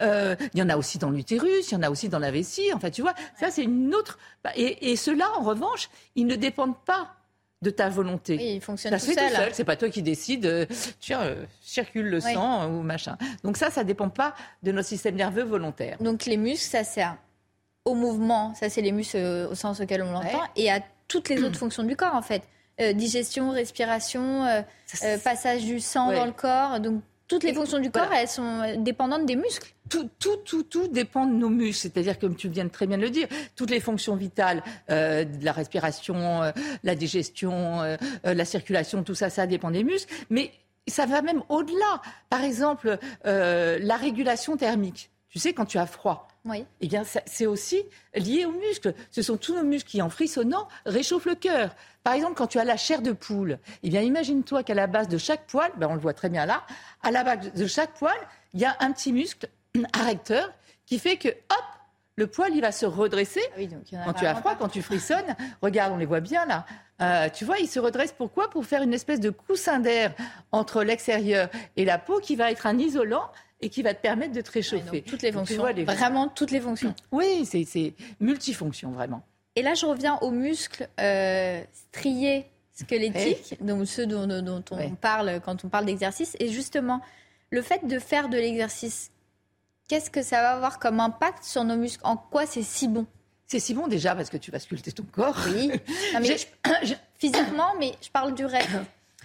Euh, 0.00 0.36
il 0.54 0.60
y 0.60 0.62
en 0.62 0.68
a 0.68 0.76
aussi 0.76 0.98
dans 0.98 1.10
l'utérus, 1.10 1.70
il 1.70 1.74
y 1.74 1.76
en 1.76 1.82
a 1.82 1.90
aussi 1.90 2.08
dans 2.08 2.20
la 2.20 2.30
vessie. 2.30 2.70
Enfin, 2.72 2.90
tu 2.90 3.02
vois, 3.02 3.14
ça 3.38 3.50
c'est 3.50 3.64
une 3.64 3.94
autre. 3.94 4.18
Et, 4.54 4.92
et 4.92 4.96
ceux-là, 4.96 5.28
en 5.36 5.42
revanche, 5.42 5.90
ils 6.14 6.26
ne 6.26 6.36
dépendent 6.36 6.78
pas 6.84 7.16
de 7.62 7.70
ta 7.70 7.88
volonté. 7.88 8.36
Oui, 8.36 8.54
il 8.56 8.60
fonctionne 8.60 8.92
tout, 8.98 9.04
seul. 9.04 9.50
C'est 9.52 9.64
pas 9.64 9.76
toi 9.76 9.88
qui 9.88 10.02
décides, 10.02 10.46
euh, 10.46 10.66
tiens, 11.00 11.22
euh, 11.22 11.44
circule 11.60 12.06
le 12.06 12.20
sang 12.20 12.70
ou 12.70 12.82
machin. 12.82 13.16
Donc 13.42 13.56
ça, 13.56 13.70
ça 13.70 13.84
dépend 13.84 14.08
pas 14.08 14.34
de 14.62 14.72
notre 14.72 14.88
système 14.88 15.16
nerveux 15.16 15.42
volontaire. 15.42 15.96
Donc 16.00 16.26
les 16.26 16.36
muscles, 16.36 16.70
ça 16.70 16.84
sert 16.84 17.16
au 17.84 17.94
mouvement, 17.94 18.54
ça 18.54 18.68
c'est 18.68 18.82
les 18.82 18.92
muscles 18.92 19.16
euh, 19.16 19.48
au 19.48 19.54
sens 19.54 19.80
auquel 19.80 20.02
on 20.02 20.12
l'entend, 20.12 20.42
et 20.56 20.70
à 20.70 20.80
toutes 21.08 21.28
les 21.30 21.42
autres 21.42 21.58
fonctions 21.58 21.82
du 21.82 21.96
corps 21.96 22.14
en 22.14 22.22
fait. 22.22 22.42
Digestion, 22.94 23.50
respiration, 23.50 24.44
passage 25.24 25.64
du 25.64 25.80
sang 25.80 26.12
dans 26.12 26.26
le 26.26 26.32
corps. 26.32 26.80
Donc 26.80 27.02
toutes 27.28 27.44
les 27.44 27.52
fonctions 27.52 27.78
du 27.78 27.90
corps, 27.90 28.12
elles 28.12 28.26
sont 28.26 28.62
dépendantes 28.78 29.26
des 29.26 29.36
muscles. 29.36 29.74
Tout, 29.90 30.08
tout, 30.18 30.36
tout, 30.44 30.62
tout 30.62 30.88
dépend 30.88 31.26
de 31.26 31.32
nos 31.32 31.50
muscles. 31.50 31.82
C'est-à-dire, 31.82 32.18
comme 32.18 32.34
tu 32.34 32.48
viens 32.48 32.64
de 32.64 32.70
très 32.70 32.86
bien 32.86 32.96
de 32.96 33.02
le 33.02 33.10
dire, 33.10 33.28
toutes 33.54 33.70
les 33.70 33.80
fonctions 33.80 34.16
vitales, 34.16 34.62
euh, 34.90 35.26
la 35.42 35.52
respiration, 35.52 36.42
euh, 36.42 36.52
la 36.84 36.94
digestion, 36.94 37.82
euh, 37.82 37.96
la 38.24 38.44
circulation, 38.46 39.02
tout 39.02 39.14
ça, 39.14 39.28
ça 39.28 39.46
dépend 39.46 39.70
des 39.70 39.84
muscles. 39.84 40.12
Mais 40.30 40.52
ça 40.86 41.04
va 41.04 41.20
même 41.20 41.42
au-delà. 41.50 42.00
Par 42.30 42.42
exemple, 42.42 42.98
la 43.24 43.96
régulation 43.96 44.56
thermique. 44.56 45.10
Tu 45.28 45.38
sais, 45.38 45.52
quand 45.52 45.66
tu 45.66 45.76
as 45.76 45.86
froid, 45.86 46.28
oui. 46.48 46.64
eh 46.80 46.88
bien, 46.88 47.02
c'est 47.26 47.46
aussi 47.46 47.82
lié 48.14 48.44
aux 48.44 48.52
muscles. 48.52 48.94
Ce 49.10 49.22
sont 49.22 49.36
tous 49.36 49.54
nos 49.54 49.62
muscles 49.62 49.90
qui, 49.90 50.02
en 50.02 50.10
frissonnant, 50.10 50.68
réchauffent 50.86 51.26
le 51.26 51.34
cœur. 51.34 51.74
Par 52.04 52.14
exemple, 52.14 52.34
quand 52.34 52.46
tu 52.46 52.58
as 52.58 52.64
la 52.64 52.76
chair 52.76 53.02
de 53.02 53.12
poule, 53.12 53.58
eh 53.82 53.90
bien, 53.90 54.00
imagine-toi 54.00 54.62
qu'à 54.62 54.74
la 54.74 54.86
base 54.86 55.08
de 55.08 55.18
chaque 55.18 55.46
poil, 55.46 55.70
ben, 55.76 55.88
on 55.90 55.94
le 55.94 56.00
voit 56.00 56.14
très 56.14 56.28
bien 56.28 56.46
là, 56.46 56.62
à 57.02 57.10
la 57.10 57.24
base 57.24 57.52
de 57.52 57.66
chaque 57.66 57.92
poil, 57.94 58.16
il 58.54 58.60
y 58.60 58.64
a 58.64 58.76
un 58.80 58.92
petit 58.92 59.12
muscle 59.12 59.48
arrecteur 59.92 60.50
qui 60.86 60.98
fait 60.98 61.16
que, 61.16 61.28
hop, 61.28 61.64
le 62.16 62.26
poil, 62.26 62.52
il 62.52 62.60
va 62.60 62.72
se 62.72 62.84
redresser. 62.84 63.42
Ah 63.92 63.98
quand 64.06 64.12
tu 64.14 64.26
as 64.26 64.34
froid, 64.34 64.56
quand 64.56 64.68
tu 64.68 64.82
frissonnes, 64.82 65.36
regarde, 65.62 65.92
on 65.92 65.98
les 65.98 66.06
voit 66.06 66.20
bien 66.20 66.46
là. 66.46 66.66
Euh, 67.00 67.28
tu 67.28 67.44
vois, 67.44 67.58
il 67.58 67.68
se 67.68 67.78
redresse 67.78 68.10
pourquoi? 68.10 68.50
Pour 68.50 68.66
faire 68.66 68.82
une 68.82 68.92
espèce 68.92 69.20
de 69.20 69.30
coussin 69.30 69.78
d'air 69.78 70.12
entre 70.50 70.82
l'extérieur 70.82 71.48
et 71.76 71.84
la 71.84 71.96
peau 71.96 72.18
qui 72.18 72.34
va 72.34 72.50
être 72.50 72.66
un 72.66 72.76
isolant 72.76 73.30
et 73.60 73.70
qui 73.70 73.82
va 73.82 73.94
te 73.94 74.00
permettre 74.00 74.32
de 74.32 74.40
te 74.40 74.50
réchauffer. 74.50 75.02
toutes 75.02 75.22
les 75.22 75.32
fonctions, 75.32 75.64
vraiment 75.84 76.28
toutes 76.28 76.50
les 76.50 76.60
fonctions. 76.60 76.94
Oui, 77.10 77.44
c'est 77.46 77.94
multifonction 78.20 78.90
vraiment. 78.92 79.22
Et 79.56 79.62
là, 79.62 79.74
je 79.74 79.86
reviens 79.86 80.16
aux 80.20 80.30
muscles 80.30 80.88
euh, 81.00 81.60
striés 81.72 82.46
squelettiques, 82.72 83.56
donc 83.60 83.86
ceux 83.86 84.06
dont, 84.06 84.62
on 84.70 84.94
parle 84.94 85.40
quand 85.44 85.64
on 85.64 85.68
parle 85.68 85.86
d'exercice. 85.86 86.36
Et 86.38 86.48
justement, 86.48 87.00
le 87.50 87.62
fait 87.62 87.84
de 87.86 87.98
faire 87.98 88.28
de 88.28 88.36
l'exercice, 88.36 89.10
qu'est-ce 89.88 90.10
que 90.10 90.22
ça 90.22 90.42
va 90.42 90.52
avoir 90.52 90.78
comme 90.78 91.00
impact 91.00 91.42
sur 91.42 91.64
nos 91.64 91.76
muscles? 91.76 92.02
En 92.04 92.16
quoi 92.16 92.46
c'est 92.46 92.62
si 92.62 92.86
bon? 92.86 93.06
C'est 93.46 93.58
si 93.58 93.74
bon 93.74 93.88
déjà 93.88 94.14
parce 94.14 94.30
que 94.30 94.36
tu 94.36 94.50
vas 94.50 94.60
sculpter 94.60 94.92
ton 94.92 95.04
corps. 95.10 95.38
Oui. 95.48 95.72
mais 96.20 96.36
physiquement, 97.18 97.74
mais 97.80 97.94
je 98.00 98.10
parle 98.10 98.34
du 98.34 98.44
reste. 98.44 98.68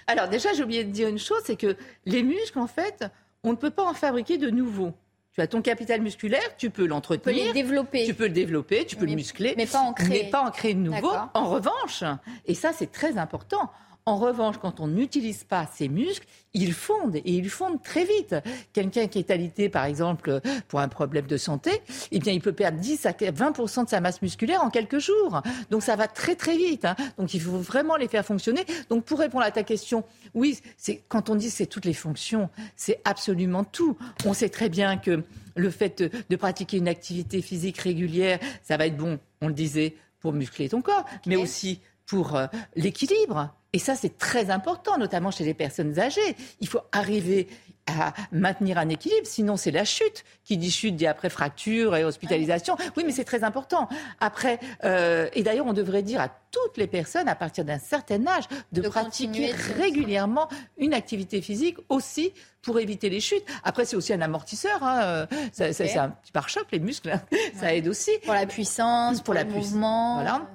Alors 0.07 0.27
déjà, 0.29 0.53
j'ai 0.53 0.63
oublié 0.63 0.83
de 0.83 0.91
dire 0.91 1.07
une 1.07 1.19
chose, 1.19 1.41
c'est 1.45 1.57
que 1.57 1.77
les 2.05 2.23
muscles, 2.23 2.59
en 2.59 2.67
fait, 2.67 3.05
on 3.43 3.51
ne 3.51 3.55
peut 3.57 3.69
pas 3.69 3.83
en 3.83 3.93
fabriquer 3.93 4.37
de 4.37 4.49
nouveaux. 4.49 4.93
Tu 5.33 5.41
as 5.41 5.47
ton 5.47 5.61
capital 5.61 6.01
musculaire, 6.01 6.55
tu 6.57 6.69
peux 6.69 6.85
l'entretenir. 6.85 7.37
Tu 7.37 7.41
peux 7.41 7.47
le 7.47 7.53
développer. 7.53 8.05
Tu 8.05 8.13
peux 8.13 8.27
le 8.27 8.29
développer, 8.29 8.85
tu 8.85 8.95
peux 8.95 9.05
le 9.05 9.15
muscler. 9.15 9.55
Mais 9.57 9.65
pas 9.65 9.79
en 9.79 9.93
créer. 9.93 10.23
Mais 10.23 10.29
pas 10.29 10.43
en 10.43 10.51
créer 10.51 10.75
de 10.75 10.79
nouveau. 10.79 11.11
En 11.33 11.49
revanche, 11.49 12.03
et 12.45 12.53
ça 12.53 12.71
c'est 12.71 12.91
très 12.91 13.17
important, 13.17 13.71
en 14.05 14.17
revanche, 14.17 14.57
quand 14.61 14.79
on 14.81 14.87
n'utilise 14.87 15.43
pas 15.45 15.67
ses 15.73 15.87
muscles, 15.87 16.27
ils 16.53 16.73
fondent 16.73 17.15
et 17.15 17.21
ils 17.25 17.49
fondent 17.49 17.81
très 17.81 18.03
vite. 18.03 18.35
Quelqu'un 18.73 19.07
qui 19.07 19.19
est 19.19 19.31
alité, 19.31 19.69
par 19.69 19.85
exemple, 19.85 20.41
pour 20.67 20.81
un 20.81 20.89
problème 20.89 21.25
de 21.25 21.37
santé, 21.37 21.71
eh 22.11 22.19
bien, 22.19 22.33
il 22.33 22.41
peut 22.41 22.51
perdre 22.51 22.79
10 22.79 23.05
à 23.05 23.13
20 23.31 23.83
de 23.83 23.89
sa 23.89 24.01
masse 24.01 24.21
musculaire 24.21 24.61
en 24.61 24.69
quelques 24.69 24.99
jours. 24.99 25.41
Donc, 25.69 25.83
ça 25.83 25.95
va 25.95 26.07
très, 26.07 26.35
très 26.35 26.57
vite. 26.57 26.85
Hein. 26.85 26.95
Donc, 27.17 27.33
il 27.33 27.41
faut 27.41 27.57
vraiment 27.57 27.95
les 27.95 28.07
faire 28.07 28.25
fonctionner. 28.25 28.65
Donc, 28.89 29.05
pour 29.05 29.19
répondre 29.19 29.45
à 29.45 29.51
ta 29.51 29.63
question, 29.63 30.03
oui, 30.33 30.59
c'est, 30.77 31.01
quand 31.07 31.29
on 31.29 31.35
dit 31.35 31.49
c'est 31.49 31.67
toutes 31.67 31.85
les 31.85 31.93
fonctions, 31.93 32.49
c'est 32.75 32.99
absolument 33.05 33.63
tout. 33.63 33.97
On 34.25 34.33
sait 34.33 34.49
très 34.49 34.69
bien 34.69 34.97
que 34.97 35.23
le 35.55 35.69
fait 35.69 36.03
de, 36.29 36.35
pratiquer 36.35 36.77
une 36.77 36.89
activité 36.89 37.41
physique 37.41 37.77
régulière, 37.77 38.39
ça 38.63 38.75
va 38.75 38.87
être 38.87 38.97
bon, 38.97 39.17
on 39.41 39.47
le 39.47 39.53
disait, 39.53 39.95
pour 40.19 40.33
muscler 40.33 40.69
ton 40.69 40.81
corps, 40.81 41.05
mais 41.25 41.35
aussi 41.35 41.79
pour 42.05 42.35
euh, 42.35 42.47
l'équilibre. 42.75 43.53
Et 43.73 43.79
ça, 43.79 43.95
c'est 43.95 44.17
très 44.17 44.51
important, 44.51 44.97
notamment 44.97 45.31
chez 45.31 45.43
les 45.43 45.55
personnes 45.55 45.99
âgées. 45.99 46.35
Il 46.61 46.67
faut 46.67 46.81
arriver 46.91 47.47
à 47.87 48.13
maintenir 48.31 48.77
un 48.77 48.87
équilibre. 48.89 49.25
Sinon, 49.25 49.57
c'est 49.57 49.71
la 49.71 49.83
chute. 49.83 50.23
Qui 50.43 50.57
dit 50.57 50.71
chute 50.71 50.95
dit 50.95 51.07
après 51.07 51.29
fracture 51.29 51.95
et 51.95 52.03
hospitalisation. 52.03 52.77
Oui, 52.95 53.03
mais 53.05 53.11
c'est 53.11 53.23
très 53.23 53.43
important. 53.43 53.89
Après, 54.19 54.59
euh, 54.83 55.27
et 55.33 55.43
d'ailleurs, 55.43 55.65
on 55.65 55.73
devrait 55.73 56.03
dire 56.03 56.21
à 56.21 56.29
toutes 56.51 56.77
les 56.77 56.87
personnes, 56.87 57.27
à 57.27 57.35
partir 57.35 57.65
d'un 57.65 57.79
certain 57.79 58.25
âge, 58.27 58.43
de, 58.71 58.81
pratiquer 58.81 59.51
régulièrement 59.51 60.47
une 60.77 60.93
activité 60.93 61.41
physique 61.41 61.77
aussi 61.89 62.31
pour 62.61 62.79
éviter 62.79 63.09
les 63.09 63.19
chutes. 63.19 63.43
Après, 63.63 63.85
c'est 63.85 63.95
aussi 63.95 64.13
un 64.13 64.21
amortisseur. 64.21 64.83
Hein. 64.83 65.27
C'est 65.51 65.97
un 65.97 66.09
petit 66.09 66.31
pare-choc, 66.31 66.67
les 66.71 66.79
muscles. 66.79 67.09
Hein. 67.09 67.21
Ça 67.59 67.73
aide 67.73 67.87
aussi. 67.87 68.11
Pour 68.23 68.33
la 68.33 68.45
puissance, 68.45 69.21
pour, 69.21 69.33
le 69.33 69.43
mouvement. 69.45 70.15
Voilà. 70.15 70.47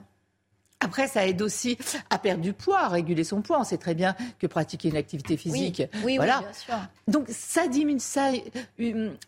Après, 0.81 1.09
ça 1.09 1.27
aide 1.27 1.43
aussi 1.43 1.77
à 2.09 2.19
perdre 2.19 2.43
du 2.43 2.53
poids, 2.53 2.81
à 2.81 2.89
réguler 2.89 3.25
son 3.25 3.43
poids. 3.43 3.59
On 3.61 3.65
sait 3.65 3.79
très 3.79 3.95
bien 3.95 4.15
que 4.39 4.47
pratiquer 4.47 4.89
une 4.89 4.97
activité 4.97 5.37
physique, 5.37 5.83
oui, 6.05 6.17
voilà. 6.17 6.41
bien 6.41 6.53
sûr. 6.53 6.75
Donc 7.09 7.27
ça 7.29 7.67
diminue, 7.67 7.99
ça 7.99 8.31
a 8.31 8.33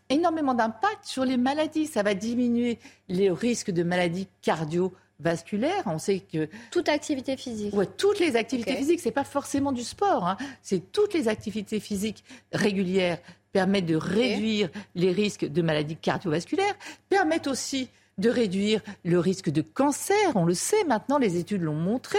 énormément 0.09 0.55
d'impact 0.55 1.05
sur 1.05 1.25
les 1.25 1.37
maladies. 1.37 1.87
Ça 1.87 2.03
va 2.03 2.15
diminuer 2.15 2.79
les 3.09 3.31
risques 3.31 3.73
de 3.73 3.83
maladies 3.83 4.29
cardiovasculaires. 4.43 5.83
On 5.87 5.99
sait 5.99 6.21
que 6.21 6.49
toute 6.71 6.89
activité 6.89 7.37
physique. 7.37 7.75
Ouais, 7.75 7.87
toutes 7.87 8.21
les 8.21 8.37
activités 8.37 8.77
physiques, 8.77 9.01
c'est 9.01 9.11
pas 9.11 9.25
forcément 9.25 9.73
du 9.73 9.83
sport. 9.83 10.29
Hein. 10.29 10.37
C'est 10.63 10.93
toutes 10.93 11.15
les 11.15 11.27
activités 11.27 11.81
physiques 11.81 12.23
régulières 12.53 13.19
permettent 13.53 13.87
de 13.87 13.97
réduire 13.97 14.71
les 14.95 15.11
risques 15.11 15.45
de 15.45 15.63
maladies 15.63 15.97
cardiovasculaires, 15.97 16.75
permettent 17.09 17.49
aussi 17.49 17.89
de 18.21 18.31
réduire 18.31 18.81
le 19.05 19.19
risque 19.19 19.51
de 19.51 19.63
cancer, 19.63 20.17
on 20.35 20.45
le 20.45 20.55
sait 20.55 20.85
maintenant, 20.85 21.19
les 21.19 21.37
études 21.37 21.63
l'ont 21.63 21.75
montré, 21.75 22.19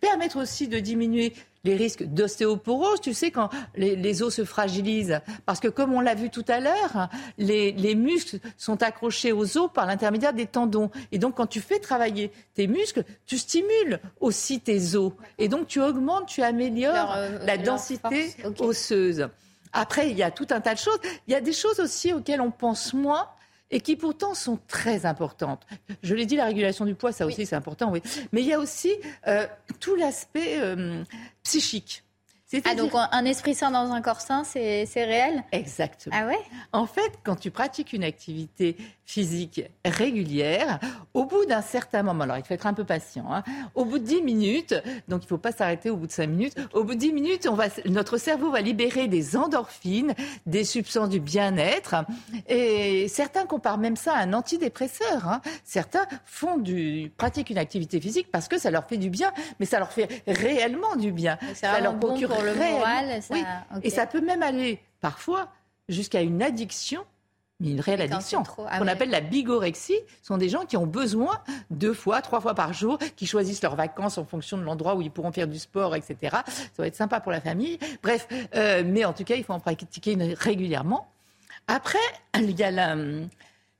permettre 0.00 0.40
aussi 0.40 0.68
de 0.68 0.78
diminuer 0.78 1.34
les 1.64 1.76
risques 1.76 2.04
d'ostéoporose, 2.04 3.00
tu 3.00 3.12
sais, 3.12 3.30
quand 3.30 3.50
les, 3.76 4.22
os 4.22 4.34
se 4.34 4.44
fragilisent. 4.44 5.20
Parce 5.44 5.60
que 5.60 5.68
comme 5.68 5.92
on 5.92 6.00
l'a 6.00 6.14
vu 6.14 6.30
tout 6.30 6.44
à 6.48 6.58
l'heure, 6.58 7.10
les, 7.36 7.72
les, 7.72 7.94
muscles 7.94 8.38
sont 8.56 8.82
accrochés 8.82 9.32
aux 9.32 9.58
os 9.58 9.70
par 9.72 9.86
l'intermédiaire 9.86 10.32
des 10.32 10.46
tendons. 10.46 10.90
Et 11.12 11.18
donc, 11.18 11.36
quand 11.36 11.46
tu 11.46 11.60
fais 11.60 11.78
travailler 11.78 12.32
tes 12.54 12.66
muscles, 12.66 13.04
tu 13.26 13.36
stimules 13.36 14.00
aussi 14.20 14.60
tes 14.60 14.96
os. 14.96 15.12
Et 15.38 15.48
donc, 15.48 15.66
tu 15.66 15.80
augmentes, 15.82 16.26
tu 16.26 16.42
améliores 16.42 17.12
euh, 17.14 17.38
la 17.44 17.58
densité 17.58 18.34
osseuse. 18.58 19.28
Après, 19.72 20.10
il 20.10 20.16
y 20.16 20.22
a 20.22 20.30
tout 20.30 20.46
un 20.50 20.60
tas 20.60 20.74
de 20.74 20.78
choses. 20.78 20.98
Il 21.28 21.32
y 21.32 21.36
a 21.36 21.40
des 21.40 21.52
choses 21.52 21.78
aussi 21.78 22.12
auxquelles 22.12 22.40
on 22.40 22.50
pense 22.50 22.94
moins 22.94 23.28
et 23.70 23.80
qui 23.80 23.96
pourtant 23.96 24.34
sont 24.34 24.58
très 24.68 25.06
importantes. 25.06 25.66
Je 26.02 26.14
l'ai 26.14 26.26
dit, 26.26 26.36
la 26.36 26.46
régulation 26.46 26.84
du 26.84 26.94
poids, 26.94 27.12
ça 27.12 27.26
aussi 27.26 27.46
c'est 27.46 27.56
important, 27.56 27.90
oui. 27.90 28.02
Mais 28.32 28.40
il 28.40 28.46
y 28.46 28.52
a 28.52 28.58
aussi 28.58 28.92
euh, 29.26 29.46
tout 29.78 29.94
l'aspect 29.94 30.60
euh, 30.60 31.04
psychique. 31.42 32.04
Ah, 32.64 32.74
donc 32.74 32.92
un 32.94 33.24
esprit 33.24 33.54
sain 33.54 33.70
dans 33.70 33.92
un 33.92 34.00
corps 34.00 34.20
sain, 34.20 34.42
c'est 34.44 34.86
réel? 34.96 35.44
Exactement. 35.52 36.16
Ah 36.18 36.26
ouais? 36.26 36.38
En 36.72 36.86
fait, 36.86 37.12
quand 37.22 37.36
tu 37.36 37.50
pratiques 37.50 37.92
une 37.92 38.04
activité 38.04 38.76
physique 39.04 39.62
régulière, 39.84 40.78
au 41.14 41.24
bout 41.24 41.44
d'un 41.44 41.62
certain 41.62 42.02
moment, 42.02 42.24
alors 42.24 42.36
il 42.38 42.44
faut 42.44 42.54
être 42.54 42.66
un 42.66 42.74
peu 42.74 42.84
patient, 42.84 43.26
hein, 43.32 43.42
au 43.74 43.84
bout 43.84 43.98
de 43.98 44.04
10 44.04 44.22
minutes, 44.22 44.74
donc 45.08 45.22
il 45.22 45.24
ne 45.24 45.28
faut 45.28 45.38
pas 45.38 45.50
s'arrêter 45.50 45.90
au 45.90 45.96
bout 45.96 46.06
de 46.06 46.12
5 46.12 46.26
minutes, 46.28 46.54
au 46.72 46.84
bout 46.84 46.94
de 46.94 47.00
10 47.00 47.12
minutes, 47.12 47.48
on 47.50 47.54
va, 47.54 47.64
notre 47.86 48.18
cerveau 48.18 48.50
va 48.50 48.60
libérer 48.60 49.08
des 49.08 49.36
endorphines, 49.36 50.14
des 50.46 50.64
substances 50.64 51.08
du 51.08 51.18
bien-être, 51.18 51.96
et 52.48 53.08
certains 53.08 53.46
comparent 53.46 53.78
même 53.78 53.96
ça 53.96 54.14
à 54.14 54.22
un 54.22 54.32
antidépresseur. 54.32 55.28
Hein. 55.28 55.40
Certains 55.64 56.06
font 56.24 56.56
du, 56.56 57.12
pratiquent 57.16 57.50
une 57.50 57.58
activité 57.58 58.00
physique 58.00 58.30
parce 58.30 58.46
que 58.46 58.58
ça 58.58 58.70
leur 58.70 58.86
fait 58.86 58.96
du 58.96 59.10
bien, 59.10 59.32
mais 59.58 59.66
ça 59.66 59.80
leur 59.80 59.90
fait 59.90 60.22
réellement 60.28 60.94
du 60.94 61.10
bien. 61.10 61.36
Ça 61.54 61.80
leur 61.80 61.98
procure 61.98 62.30
le 62.42 62.54
moral. 62.54 63.20
oui. 63.30 63.44
Et 63.82 63.90
ça 63.90 64.06
peut 64.06 64.20
même 64.20 64.42
aller 64.42 64.80
parfois 65.00 65.48
jusqu'à 65.88 66.22
une 66.22 66.42
addiction 66.42 67.04
mais 67.60 67.70
une 67.70 67.80
réelle 67.80 68.00
addiction. 68.00 68.42
Ah 68.66 68.78
qu'on 68.78 68.86
appelle 68.86 69.10
la 69.10 69.20
bigorexie, 69.20 69.98
sont 70.22 70.38
des 70.38 70.48
gens 70.48 70.64
qui 70.64 70.76
ont 70.76 70.86
besoin 70.86 71.42
deux 71.70 71.92
fois, 71.92 72.22
trois 72.22 72.40
fois 72.40 72.54
par 72.54 72.72
jour, 72.72 72.98
qui 73.16 73.26
choisissent 73.26 73.62
leurs 73.62 73.76
vacances 73.76 74.18
en 74.18 74.24
fonction 74.24 74.56
de 74.56 74.62
l'endroit 74.62 74.94
où 74.96 75.02
ils 75.02 75.10
pourront 75.10 75.32
faire 75.32 75.46
du 75.46 75.58
sport, 75.58 75.94
etc. 75.94 76.16
Ça 76.46 76.70
va 76.78 76.86
être 76.86 76.96
sympa 76.96 77.20
pour 77.20 77.30
la 77.30 77.40
famille. 77.40 77.78
Bref, 78.02 78.26
euh, 78.54 78.82
mais 78.84 79.04
en 79.04 79.12
tout 79.12 79.24
cas, 79.24 79.34
il 79.34 79.44
faut 79.44 79.52
en 79.52 79.60
pratiquer 79.60 80.16
régulièrement. 80.38 81.08
Après, 81.68 81.98
il 82.36 82.58
y 82.58 82.64
a 82.64 82.96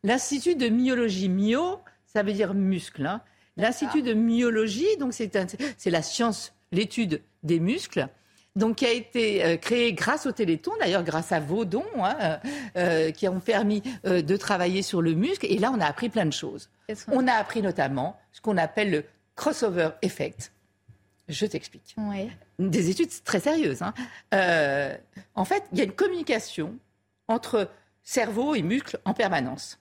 l'Institut 0.05 0.57
de 0.57 0.69
myologie. 0.69 1.29
Myo, 1.29 1.81
ça 2.07 2.23
veut 2.23 2.33
dire 2.33 2.55
muscle. 2.55 3.07
Hein. 3.07 3.23
L'Institut 3.57 4.03
de 4.03 4.13
myologie, 4.13 4.97
donc 4.99 5.15
c'est 5.15 5.91
la 5.91 6.03
science, 6.03 6.53
l'étude 6.71 7.23
des 7.43 7.61
muscles 7.61 8.09
donc 8.57 8.77
qui 8.77 8.87
a 8.87 8.93
été 8.93 9.45
euh, 9.45 9.57
créé 9.57 9.93
grâce 9.93 10.27
au 10.27 10.33
Téléthon, 10.33 10.73
d'ailleurs 10.81 11.05
grâce 11.05 11.33
à 11.33 11.41
vos 11.41 11.65
dons, 11.65 11.85
hein, 11.97 12.17
euh, 12.21 12.37
euh, 12.77 13.11
qui 13.13 13.29
ont 13.29 13.41
permis 13.41 13.83
de 14.05 14.37
travailler 14.37 14.83
sur 14.83 15.03
le 15.03 15.15
muscle. 15.15 15.47
Et 15.49 15.59
là, 15.59 15.73
on 15.75 15.81
a 15.81 15.87
appris 15.87 16.09
plein 16.09 16.27
de 16.27 16.33
choses. 16.33 16.69
On 17.09 17.29
a 17.29 17.33
appris 17.33 17.63
notamment 17.63 18.19
ce 18.33 18.41
qu'on 18.41 18.57
appelle 18.57 18.91
le 18.91 19.05
crossover 19.37 19.91
effect. 20.03 20.53
Je 21.29 21.47
t'explique. 21.47 21.95
Des 22.59 22.91
études 22.91 23.11
très 23.25 23.39
sérieuses. 23.39 23.83
Hein. 23.83 23.95
en 25.35 25.45
fait, 25.45 25.63
il 25.73 25.79
y 25.79 25.81
a 25.81 25.85
une 25.85 25.93
communication 25.93 26.75
entre 27.29 27.69
cerveau 28.03 28.57
et 28.57 28.63
muscle 28.63 28.99
en 29.05 29.15
permanence. 29.15 29.79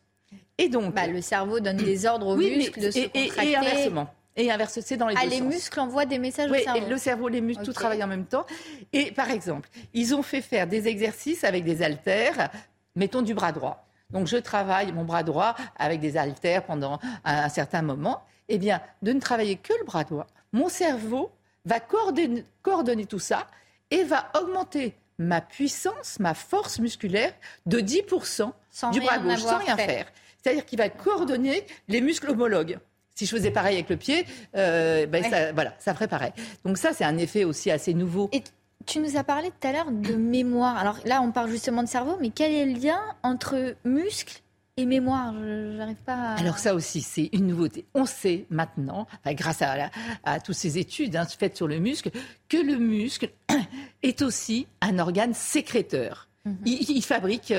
Et 0.59 0.69
donc, 0.69 0.93
bah, 0.93 1.07
le 1.07 1.21
cerveau 1.21 1.59
donne 1.59 1.77
des 1.77 2.05
ordres 2.05 2.27
aux 2.27 2.35
muscles 2.35 2.81
de 2.81 2.91
se 2.91 3.07
contracter. 3.07 3.51
Et 3.51 3.55
inversement. 3.55 4.13
Et 4.39 4.49
inverse, 4.49 4.79
c'est 4.81 4.95
dans 4.95 5.07
les 5.07 5.15
ah, 5.17 5.25
deux 5.25 5.31
les 5.31 5.41
muscles 5.41 5.79
envoient 5.81 6.05
des 6.05 6.17
messages 6.17 6.49
au 6.49 6.53
cerveau. 6.55 6.79
Et 6.79 6.89
le 6.89 6.97
cerveau, 6.97 7.27
les 7.27 7.41
muscles, 7.41 7.65
tout 7.65 7.73
travaillent 7.73 8.03
en 8.03 8.07
même 8.07 8.25
temps. 8.25 8.45
Et 8.93 9.11
par 9.11 9.29
exemple, 9.29 9.67
ils 9.93 10.15
ont 10.15 10.23
fait 10.23 10.41
faire 10.41 10.65
des 10.65 10.87
exercices 10.87 11.43
avec 11.43 11.65
des 11.65 11.83
haltères, 11.83 12.49
mettons 12.95 13.21
du 13.21 13.33
bras 13.33 13.51
droit. 13.51 13.85
Donc 14.11 14.27
je 14.27 14.37
travaille 14.37 14.93
mon 14.93 15.03
bras 15.03 15.23
droit 15.23 15.55
avec 15.77 15.99
des 15.99 16.15
haltères 16.15 16.63
pendant 16.63 16.99
un, 17.25 17.49
certain 17.49 17.81
moment. 17.81 18.23
Eh 18.47 18.57
bien, 18.57 18.81
de 19.01 19.11
ne 19.11 19.19
travailler 19.19 19.57
que 19.57 19.73
le 19.77 19.83
bras 19.83 20.05
droit, 20.05 20.25
mon 20.53 20.69
cerveau 20.69 21.29
va 21.65 21.81
coordonner, 21.81 22.45
coordonner 22.63 23.05
tout 23.05 23.19
ça 23.19 23.45
et 23.91 24.05
va 24.05 24.31
augmenter 24.39 24.95
ma 25.17 25.41
puissance, 25.41 26.17
ma 26.19 26.33
force 26.33 26.79
musculaire 26.79 27.33
de 27.65 27.79
10% 27.81 28.51
du 28.93 29.01
bras 29.01 29.19
gauche 29.19 29.39
sans 29.39 29.57
rien 29.57 29.75
faire. 29.75 30.05
C'est-à-dire 30.41 30.65
qu'il 30.65 30.77
va 30.77 30.87
coordonner 30.87 31.67
les 31.89 31.99
muscles 31.99 32.29
homologues. 32.29 32.79
Si 33.19 33.25
je 33.25 33.35
faisais 33.35 33.51
pareil 33.51 33.75
avec 33.75 33.89
le 33.89 33.97
pied, 33.97 34.25
euh, 34.55 35.05
ben 35.05 35.21
ça, 35.29 35.51
voilà, 35.51 35.73
ça 35.77 35.93
ferait 35.93 36.07
pareil. 36.07 36.31
Donc 36.63 36.77
ça, 36.77 36.93
c'est 36.93 37.03
un 37.03 37.17
effet 37.17 37.43
aussi 37.43 37.69
assez 37.69 37.93
nouveau. 37.93 38.29
Et 38.31 38.41
tu 38.85 39.01
nous 39.01 39.17
as 39.17 39.25
parlé 39.25 39.49
tout 39.49 39.67
à 39.67 39.73
l'heure 39.73 39.91
de 39.91 40.13
mémoire. 40.13 40.77
Alors 40.77 40.99
là, 41.03 41.21
on 41.21 41.33
parle 41.33 41.49
justement 41.49 41.83
de 41.83 41.89
cerveau, 41.89 42.15
mais 42.21 42.29
quel 42.29 42.53
est 42.53 42.65
le 42.65 42.79
lien 42.79 42.97
entre 43.21 43.75
muscle 43.83 44.41
et 44.77 44.85
mémoire? 44.85 45.33
Je 45.33 45.75
n'arrive 45.75 46.01
pas 46.05 46.13
à... 46.13 46.39
Alors 46.39 46.59
ça 46.59 46.73
aussi, 46.73 47.01
c'est 47.01 47.29
une 47.33 47.47
nouveauté. 47.47 47.83
On 47.93 48.05
sait 48.05 48.45
maintenant, 48.49 49.05
grâce 49.25 49.61
à, 49.63 49.89
à, 50.23 50.39
toutes 50.39 50.55
ces 50.55 50.77
études 50.77 51.17
hein, 51.17 51.25
faites 51.25 51.57
sur 51.57 51.67
le 51.67 51.79
muscle, 51.79 52.11
que 52.47 52.55
le 52.55 52.77
muscle 52.77 53.31
est 54.01 54.21
aussi 54.21 54.65
un 54.79 54.97
organe 54.97 55.33
sécréteur. 55.33 56.28
Il, 56.65 57.03
fabrique 57.03 57.53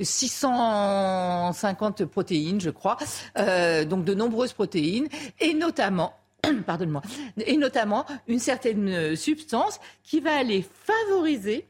650 0.00 2.00
euh, 2.00 2.06
protéines, 2.06 2.60
je 2.60 2.70
crois, 2.70 2.96
euh, 3.38 3.84
donc 3.84 4.04
de 4.04 4.14
nombreuses 4.14 4.52
protéines, 4.52 5.08
et 5.40 5.54
notamment 5.54 6.14
pardonne-moi, 6.66 7.02
et 7.38 7.56
notamment 7.56 8.06
une 8.28 8.38
certaine 8.38 9.16
substance 9.16 9.80
qui 10.02 10.20
va 10.20 10.36
aller 10.36 10.64
favoriser 10.84 11.66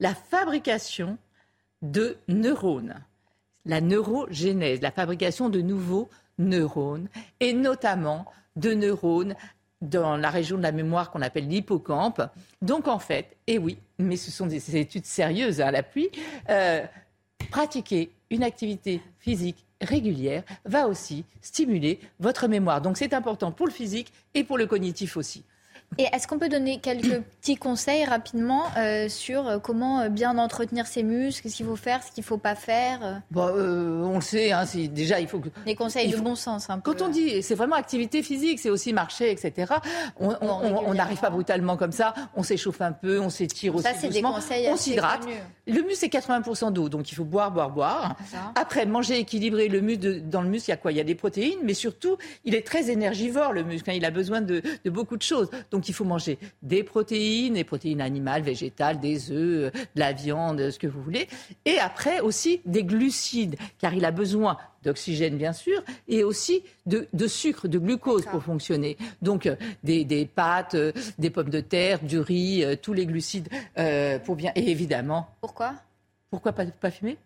la 0.00 0.14
fabrication 0.14 1.18
de 1.82 2.16
neurones, 2.28 2.94
la 3.64 3.80
neurogénèse, 3.80 4.80
la 4.80 4.90
fabrication 4.90 5.48
de 5.48 5.60
nouveaux 5.60 6.08
neurones, 6.38 7.08
et 7.40 7.52
notamment 7.52 8.26
de 8.56 8.72
neurones 8.72 9.34
dans 9.80 10.16
la 10.16 10.30
région 10.30 10.58
de 10.58 10.62
la 10.62 10.72
mémoire 10.72 11.10
qu'on 11.10 11.22
appelle 11.22 11.48
l'hippocampe. 11.48 12.22
Donc 12.62 12.88
en 12.88 12.98
fait, 12.98 13.36
et 13.46 13.58
oui, 13.58 13.78
mais 13.98 14.16
ce 14.16 14.30
sont 14.30 14.46
des 14.46 14.76
études 14.76 15.06
sérieuses 15.06 15.60
à 15.60 15.70
l'appui, 15.70 16.10
euh, 16.48 16.84
pratiquer 17.50 18.10
une 18.30 18.42
activité 18.42 19.00
physique 19.18 19.64
régulière 19.80 20.42
va 20.64 20.86
aussi 20.86 21.24
stimuler 21.40 22.00
votre 22.18 22.48
mémoire. 22.48 22.80
Donc 22.80 22.96
c'est 22.98 23.14
important 23.14 23.50
pour 23.50 23.66
le 23.66 23.72
physique 23.72 24.12
et 24.34 24.44
pour 24.44 24.58
le 24.58 24.66
cognitif 24.66 25.16
aussi. 25.16 25.42
Et 25.98 26.06
est-ce 26.12 26.28
qu'on 26.28 26.38
peut 26.38 26.48
donner 26.48 26.78
quelques 26.78 27.20
petits 27.40 27.56
conseils 27.56 28.04
rapidement 28.04 28.62
euh, 28.76 29.08
sur 29.08 29.48
euh, 29.48 29.58
comment 29.58 30.00
euh, 30.00 30.08
bien 30.08 30.38
entretenir 30.38 30.86
ses 30.86 31.02
muscles, 31.02 31.50
ce 31.50 31.56
qu'il 31.56 31.66
faut 31.66 31.74
faire, 31.74 32.02
ce 32.04 32.12
qu'il 32.12 32.22
ne 32.22 32.26
faut 32.26 32.38
pas 32.38 32.54
faire 32.54 33.22
bon, 33.32 33.48
On 33.48 34.14
le 34.14 34.20
sait, 34.20 34.52
hein, 34.52 34.62
déjà 34.92 35.18
il 35.18 35.26
faut 35.26 35.40
que... 35.40 35.48
Les 35.66 35.74
conseils 35.74 36.08
de 36.08 36.16
bon 36.16 36.36
sens. 36.36 36.70
Un 36.70 36.78
peu. 36.78 36.92
Quand 36.92 37.02
on 37.04 37.08
dit 37.08 37.42
c'est 37.42 37.56
vraiment 37.56 37.74
activité 37.74 38.22
physique, 38.22 38.60
c'est 38.60 38.70
aussi 38.70 38.92
marcher, 38.92 39.32
etc. 39.32 39.74
On 40.20 40.94
n'arrive 40.94 41.18
pas 41.18 41.30
brutalement 41.30 41.76
comme 41.76 41.92
ça, 41.92 42.14
on 42.36 42.44
s'échauffe 42.44 42.80
un 42.80 42.92
peu, 42.92 43.18
on 43.18 43.28
s'étire 43.28 43.74
aussi 43.74 43.84
ça, 43.84 43.94
c'est 43.98 44.10
Des 44.10 44.22
conseils 44.22 44.68
on 44.70 44.76
s'hydrate. 44.76 45.26
Le 45.66 45.82
muscle 45.82 45.96
c'est 45.96 46.12
80% 46.12 46.72
d'eau, 46.72 46.88
donc 46.88 47.10
il 47.10 47.14
faut 47.16 47.24
boire, 47.24 47.50
boire, 47.50 47.70
boire. 47.70 48.16
Après, 48.54 48.86
manger 48.86 49.18
équilibré, 49.18 49.68
le 49.68 49.80
muscle, 49.80 50.22
dans 50.28 50.42
le 50.42 50.48
muscle 50.48 50.70
il 50.70 50.72
y 50.72 50.74
a 50.74 50.76
quoi? 50.76 50.92
Il 50.92 50.98
y 50.98 51.00
a 51.00 51.04
des 51.04 51.16
protéines, 51.16 51.58
mais 51.64 51.74
surtout 51.74 52.16
il 52.44 52.54
est 52.54 52.66
très 52.66 52.90
énergivore 52.90 53.52
le 53.52 53.64
muscle, 53.64 53.90
hein. 53.90 53.94
il 53.96 54.04
a 54.04 54.10
besoin 54.10 54.40
de, 54.40 54.62
de 54.84 54.90
beaucoup 54.90 55.16
de 55.16 55.22
choses. 55.22 55.50
Donc 55.72 55.79
Donc 55.80 55.88
il 55.88 55.94
faut 55.94 56.04
manger 56.04 56.38
des 56.60 56.84
protéines, 56.84 57.54
des 57.54 57.64
protéines 57.64 58.02
animales, 58.02 58.42
végétales, 58.42 59.00
des 59.00 59.30
œufs, 59.32 59.72
de 59.72 59.98
la 59.98 60.12
viande, 60.12 60.68
ce 60.68 60.78
que 60.78 60.86
vous 60.86 61.00
voulez. 61.00 61.26
Et 61.64 61.78
après 61.78 62.20
aussi 62.20 62.60
des 62.66 62.84
glucides, 62.84 63.56
car 63.78 63.94
il 63.94 64.04
a 64.04 64.10
besoin 64.10 64.58
d'oxygène 64.82 65.38
bien 65.38 65.54
sûr, 65.54 65.82
et 66.06 66.22
aussi 66.22 66.62
de, 66.84 67.06
sucre, 67.26 67.66
de 67.66 67.78
glucose 67.78 68.26
pour 68.26 68.42
fonctionner. 68.42 68.98
Donc 69.22 69.46
euh, 69.46 69.56
des, 69.82 70.26
pâtes, 70.26 70.74
euh, 70.74 70.92
des 71.18 71.30
pommes 71.30 71.48
de 71.48 71.60
terre, 71.60 71.98
du 72.02 72.18
riz, 72.18 72.62
euh, 72.62 72.76
tous 72.76 72.92
les 72.92 73.06
glucides 73.06 73.48
pour 74.26 74.36
bien. 74.36 74.52
Et 74.56 74.70
évidemment. 74.70 75.30
Pourquoi? 75.40 75.76
Pourquoi 76.28 76.52
pas, 76.52 76.66
pas 76.66 76.90
fumer? 76.90 77.16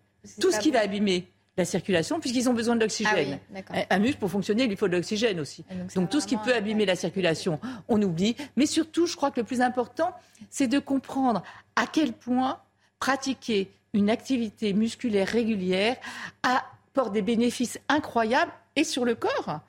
Tout 0.40 0.52
ce 0.52 0.60
qui 0.60 0.70
va 0.70 0.78
abîmer 0.78 1.26
la 1.56 1.64
circulation, 1.64 2.18
puisqu'ils 2.18 2.48
ont 2.48 2.52
besoin 2.52 2.74
de 2.74 2.80
l'oxygène. 2.80 3.38
Ah 3.72 3.84
un 3.90 3.98
muscle, 3.98 4.18
pour 4.18 4.30
fonctionner, 4.30 4.64
il 4.64 4.76
faut 4.76 4.88
de 4.88 4.92
l'oxygène 4.92 5.38
aussi. 5.38 5.64
donc, 5.94 6.10
tout 6.10 6.20
ce 6.20 6.26
qui 6.26 6.36
peut 6.36 6.54
abîmer 6.54 6.84
la 6.84 6.96
circulation, 6.96 7.60
on 7.88 8.00
oublie. 8.02 8.36
Mais 8.56 8.66
surtout, 8.66 9.06
je 9.06 9.14
crois 9.16 9.30
que 9.30 9.40
le 9.40 9.46
plus 9.46 9.60
important, 9.60 10.12
c'est 10.50 10.66
de 10.66 10.78
comprendre 10.78 11.42
à 11.76 11.86
quel 11.86 12.12
point 12.12 12.58
pratiquer 12.98 13.70
une 13.92 14.10
activité 14.10 14.72
musculaire 14.72 15.28
régulière 15.28 15.96
a 16.42 16.64
porte 16.92 17.12
des 17.12 17.22
bénéfices 17.22 17.78
incroyables 17.88 18.52
et 18.76 18.84
sur 18.84 19.04
le 19.04 19.14
corps 19.14 19.60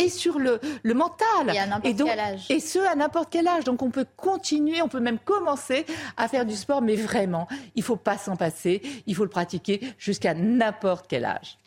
et 0.00 0.08
sur 0.08 0.38
le, 0.38 0.60
le 0.82 0.94
mental. 0.94 1.54
Et 1.54 1.58
à 1.58 1.66
n'importe 1.66 1.96
quel 1.96 2.20
âge. 2.20 2.46
Et 2.48 2.60
ce, 2.60 2.78
à 2.78 2.94
n'importe 2.94 3.28
quel 3.30 3.46
âge. 3.46 3.64
Donc 3.64 3.82
on 3.82 3.90
peut 3.90 4.06
continuer, 4.16 4.82
on 4.82 4.88
peut 4.88 5.00
même 5.00 5.18
commencer 5.18 5.86
à 6.16 6.28
faire 6.28 6.44
du 6.44 6.56
sport, 6.56 6.82
mais 6.82 6.96
vraiment, 6.96 7.46
il 7.74 7.80
ne 7.80 7.84
faut 7.84 7.96
pas 7.96 8.18
s'en 8.18 8.36
passer, 8.36 8.82
il 9.06 9.14
faut 9.14 9.24
le 9.24 9.30
pratiquer 9.30 9.80
jusqu'à 9.98 10.34
n'importe 10.34 11.06
quel 11.08 11.24
âge. 11.24 11.58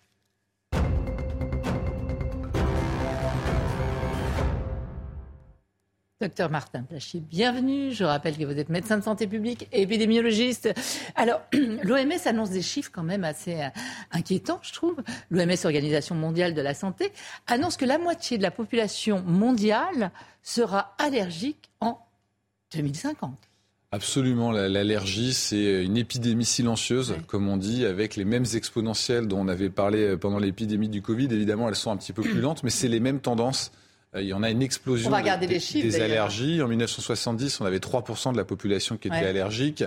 Docteur 6.24 6.50
Martin 6.50 6.84
Plachier, 6.84 7.20
bienvenue. 7.20 7.92
Je 7.92 8.06
rappelle 8.06 8.38
que 8.38 8.46
vous 8.46 8.58
êtes 8.58 8.70
médecin 8.70 8.98
de 8.98 9.04
santé 9.04 9.28
publique 9.28 9.68
et 9.74 9.82
épidémiologiste. 9.82 10.74
Alors, 11.16 11.42
l'OMS 11.84 12.14
annonce 12.24 12.50
des 12.50 12.62
chiffres 12.62 12.92
quand 12.94 13.04
même 13.04 13.26
assez 13.26 13.56
euh, 13.56 13.68
inquiétants, 14.10 14.62
je 14.62 14.72
trouve. 14.72 14.96
L'OMS, 15.30 15.58
Organisation 15.66 16.16
mondiale 16.16 16.54
de 16.54 16.62
la 16.62 16.74
santé, 16.74 17.12
annonce 17.46 17.76
que 17.76 17.84
la 17.84 17.98
moitié 17.98 18.38
de 18.38 18.42
la 18.42 18.52
population 18.52 19.22
mondiale 19.24 20.12
sera 20.42 20.96
allergique 20.98 21.70
en 21.82 22.00
2050. 22.74 23.38
Absolument, 23.92 24.54
l'allergie, 24.54 25.34
c'est 25.34 25.84
une 25.84 25.98
épidémie 25.98 26.46
silencieuse, 26.46 27.16
comme 27.28 27.50
on 27.50 27.58
dit, 27.58 27.86
avec 27.86 28.16
les 28.16 28.24
mêmes 28.24 28.46
exponentielles 28.54 29.28
dont 29.28 29.42
on 29.42 29.50
avait 29.50 29.70
parlé 29.70 30.16
pendant 30.16 30.40
l'épidémie 30.40 30.88
du 30.88 31.02
Covid. 31.02 31.28
Évidemment, 31.32 31.68
elles 31.68 31.76
sont 31.76 31.92
un 31.92 31.98
petit 31.98 32.14
peu 32.14 32.22
plus 32.22 32.40
lentes, 32.40 32.64
mais 32.64 32.70
c'est 32.70 32.88
les 32.88 33.02
mêmes 33.02 33.20
tendances. 33.20 33.74
Euh, 34.16 34.22
il 34.22 34.28
y 34.28 34.34
en 34.34 34.44
a 34.44 34.50
une 34.50 34.62
explosion 34.62 35.10
des, 35.10 36.02
allergies. 36.02 36.62
En 36.62 36.68
1970, 36.68 37.62
on 37.62 37.66
avait 37.66 37.80
3% 37.80 38.32
de 38.32 38.38
la 38.38 38.46
population 38.46 38.98
qui 38.98 39.08
était 39.08 39.18
allergique. 39.18 39.84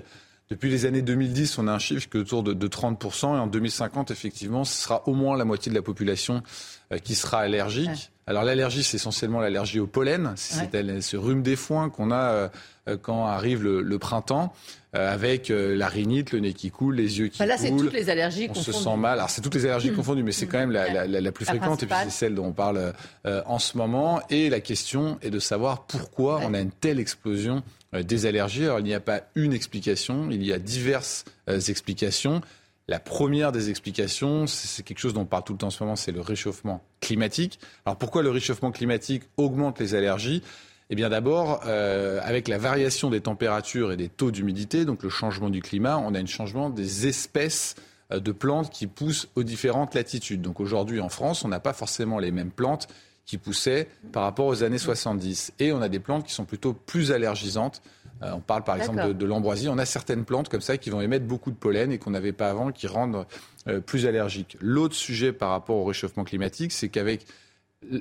Depuis 0.48 0.70
les 0.70 0.86
années 0.86 1.02
2010, 1.02 1.58
on 1.58 1.66
a 1.66 1.72
un 1.72 1.78
chiffre 1.78 2.08
qui 2.08 2.16
est 2.16 2.20
autour 2.20 2.42
de, 2.42 2.68
30%. 2.68 3.36
Et 3.36 3.38
en 3.38 3.46
2050, 3.46 4.10
effectivement, 4.10 4.64
ce 4.64 4.80
sera 4.80 5.06
au 5.08 5.14
moins 5.14 5.36
la 5.36 5.44
moitié 5.44 5.70
de 5.70 5.76
la 5.76 5.82
population 5.82 6.42
euh, 6.92 6.98
qui 6.98 7.14
sera 7.14 7.40
allergique. 7.40 8.10
Alors 8.26 8.44
l'allergie, 8.44 8.82
c'est 8.82 8.96
essentiellement 8.96 9.40
l'allergie 9.40 9.78
au 9.78 9.86
pollen. 9.86 10.32
C'est 10.36 10.68
ce 11.00 11.16
rhume 11.16 11.42
des 11.42 11.56
foins 11.56 11.90
qu'on 11.90 12.10
a 12.10 12.50
euh, 12.88 12.96
quand 13.00 13.26
arrive 13.26 13.62
le, 13.62 13.98
printemps, 13.98 14.52
avec 14.92 15.48
la 15.50 15.88
rhinite, 15.88 16.32
le 16.32 16.40
nez 16.40 16.52
qui 16.52 16.70
coule, 16.70 16.96
les 16.96 17.18
yeux 17.18 17.28
qui 17.28 17.38
coulent. 17.38 17.48
Là, 17.48 17.58
c'est 17.58 17.70
toutes 17.70 17.92
les 17.92 18.10
allergies 18.10 18.48
On 18.50 18.54
se 18.54 18.72
sent 18.72 18.96
mal. 18.96 19.18
Alors 19.18 19.30
c'est 19.30 19.42
toutes 19.42 19.54
les 19.54 19.66
allergies 19.66 19.90
mmh. 19.90 19.96
confondues, 19.96 20.22
mais 20.22 20.32
c'est 20.32 20.46
quand 20.46 20.58
même 20.58 20.70
la, 20.70 21.06
la 21.06 21.32
plus 21.32 21.44
fréquente 21.44 21.82
et 21.82 21.86
puis 21.86 21.96
c'est 22.04 22.10
celle 22.10 22.34
dont 22.34 22.46
on 22.46 22.52
parle 22.52 22.92
en 23.24 23.58
ce 23.58 23.76
moment. 23.76 24.20
Et 24.30 24.48
la 24.50 24.60
question 24.60 25.18
est 25.22 25.30
de 25.30 25.38
savoir 25.38 25.86
pourquoi 25.86 26.40
on 26.42 26.54
a 26.54 26.60
une 26.60 26.72
telle 26.72 26.98
explosion 27.00 27.62
euh, 27.96 28.02
des 28.02 28.26
allergies. 28.26 28.64
Alors 28.64 28.80
il 28.80 28.84
n'y 28.84 28.94
a 28.94 29.00
pas 29.00 29.22
une 29.34 29.52
explication, 29.52 30.28
il 30.30 30.44
y 30.44 30.52
a 30.52 30.58
diverses 30.58 31.24
euh, 31.48 31.60
explications. 31.60 32.40
La 32.88 33.00
première 33.00 33.50
des 33.50 33.68
explications, 33.68 34.46
c'est 34.46 34.84
quelque 34.84 35.00
chose 35.00 35.12
dont 35.12 35.22
on 35.22 35.26
parle 35.26 35.42
tout 35.42 35.52
le 35.52 35.58
temps 35.58 35.66
en 35.68 35.70
ce 35.70 35.82
moment, 35.82 35.96
c'est 35.96 36.12
le 36.12 36.20
réchauffement 36.20 36.84
climatique. 37.00 37.58
Alors 37.84 37.96
pourquoi 37.98 38.22
le 38.22 38.30
réchauffement 38.30 38.70
climatique 38.70 39.24
augmente 39.36 39.80
les 39.80 39.94
allergies? 39.96 40.42
Eh 40.88 40.94
bien 40.94 41.08
d'abord, 41.08 41.62
euh, 41.66 42.20
avec 42.22 42.46
la 42.46 42.58
variation 42.58 43.10
des 43.10 43.20
températures 43.20 43.90
et 43.90 43.96
des 43.96 44.08
taux 44.08 44.30
d'humidité, 44.30 44.84
donc 44.84 45.02
le 45.02 45.08
changement 45.08 45.50
du 45.50 45.60
climat, 45.60 45.98
on 45.98 46.14
a 46.14 46.20
un 46.20 46.26
changement 46.26 46.70
des 46.70 47.08
espèces 47.08 47.74
de 48.10 48.30
plantes 48.30 48.70
qui 48.70 48.86
poussent 48.86 49.28
aux 49.34 49.42
différentes 49.42 49.94
latitudes. 49.94 50.42
Donc 50.42 50.60
aujourd'hui 50.60 51.00
en 51.00 51.08
France, 51.08 51.44
on 51.44 51.48
n'a 51.48 51.58
pas 51.58 51.72
forcément 51.72 52.20
les 52.20 52.30
mêmes 52.30 52.52
plantes 52.52 52.86
qui 53.24 53.38
poussaient 53.38 53.88
par 54.12 54.22
rapport 54.22 54.46
aux 54.46 54.62
années 54.62 54.78
70. 54.78 55.52
Et 55.58 55.72
on 55.72 55.82
a 55.82 55.88
des 55.88 55.98
plantes 55.98 56.24
qui 56.24 56.32
sont 56.32 56.44
plutôt 56.44 56.72
plus 56.72 57.10
allergisantes. 57.10 57.82
Euh, 58.22 58.32
on 58.34 58.40
parle 58.40 58.64
par 58.64 58.76
exemple 58.76 59.14
de, 59.14 59.26
l'ambroisie. 59.26 59.68
On 59.68 59.78
a 59.78 59.84
certaines 59.84 60.24
plantes 60.24 60.48
comme 60.48 60.60
ça 60.60 60.78
qui 60.78 60.90
vont 60.90 61.00
émettre 61.00 61.26
beaucoup 61.26 61.50
de 61.50 61.56
pollen 61.56 61.92
et 61.92 61.98
qu'on 61.98 62.10
n'avait 62.10 62.32
pas 62.32 62.50
avant, 62.50 62.72
qui 62.72 62.86
rendent 62.86 63.26
euh, 63.68 63.80
plus 63.80 64.06
allergiques. 64.06 64.56
L'autre 64.60 64.94
sujet 64.94 65.32
par 65.32 65.50
rapport 65.50 65.76
au 65.76 65.84
réchauffement 65.84 66.24
climatique, 66.24 66.72
c'est 66.72 66.88
qu'avec 66.88 67.26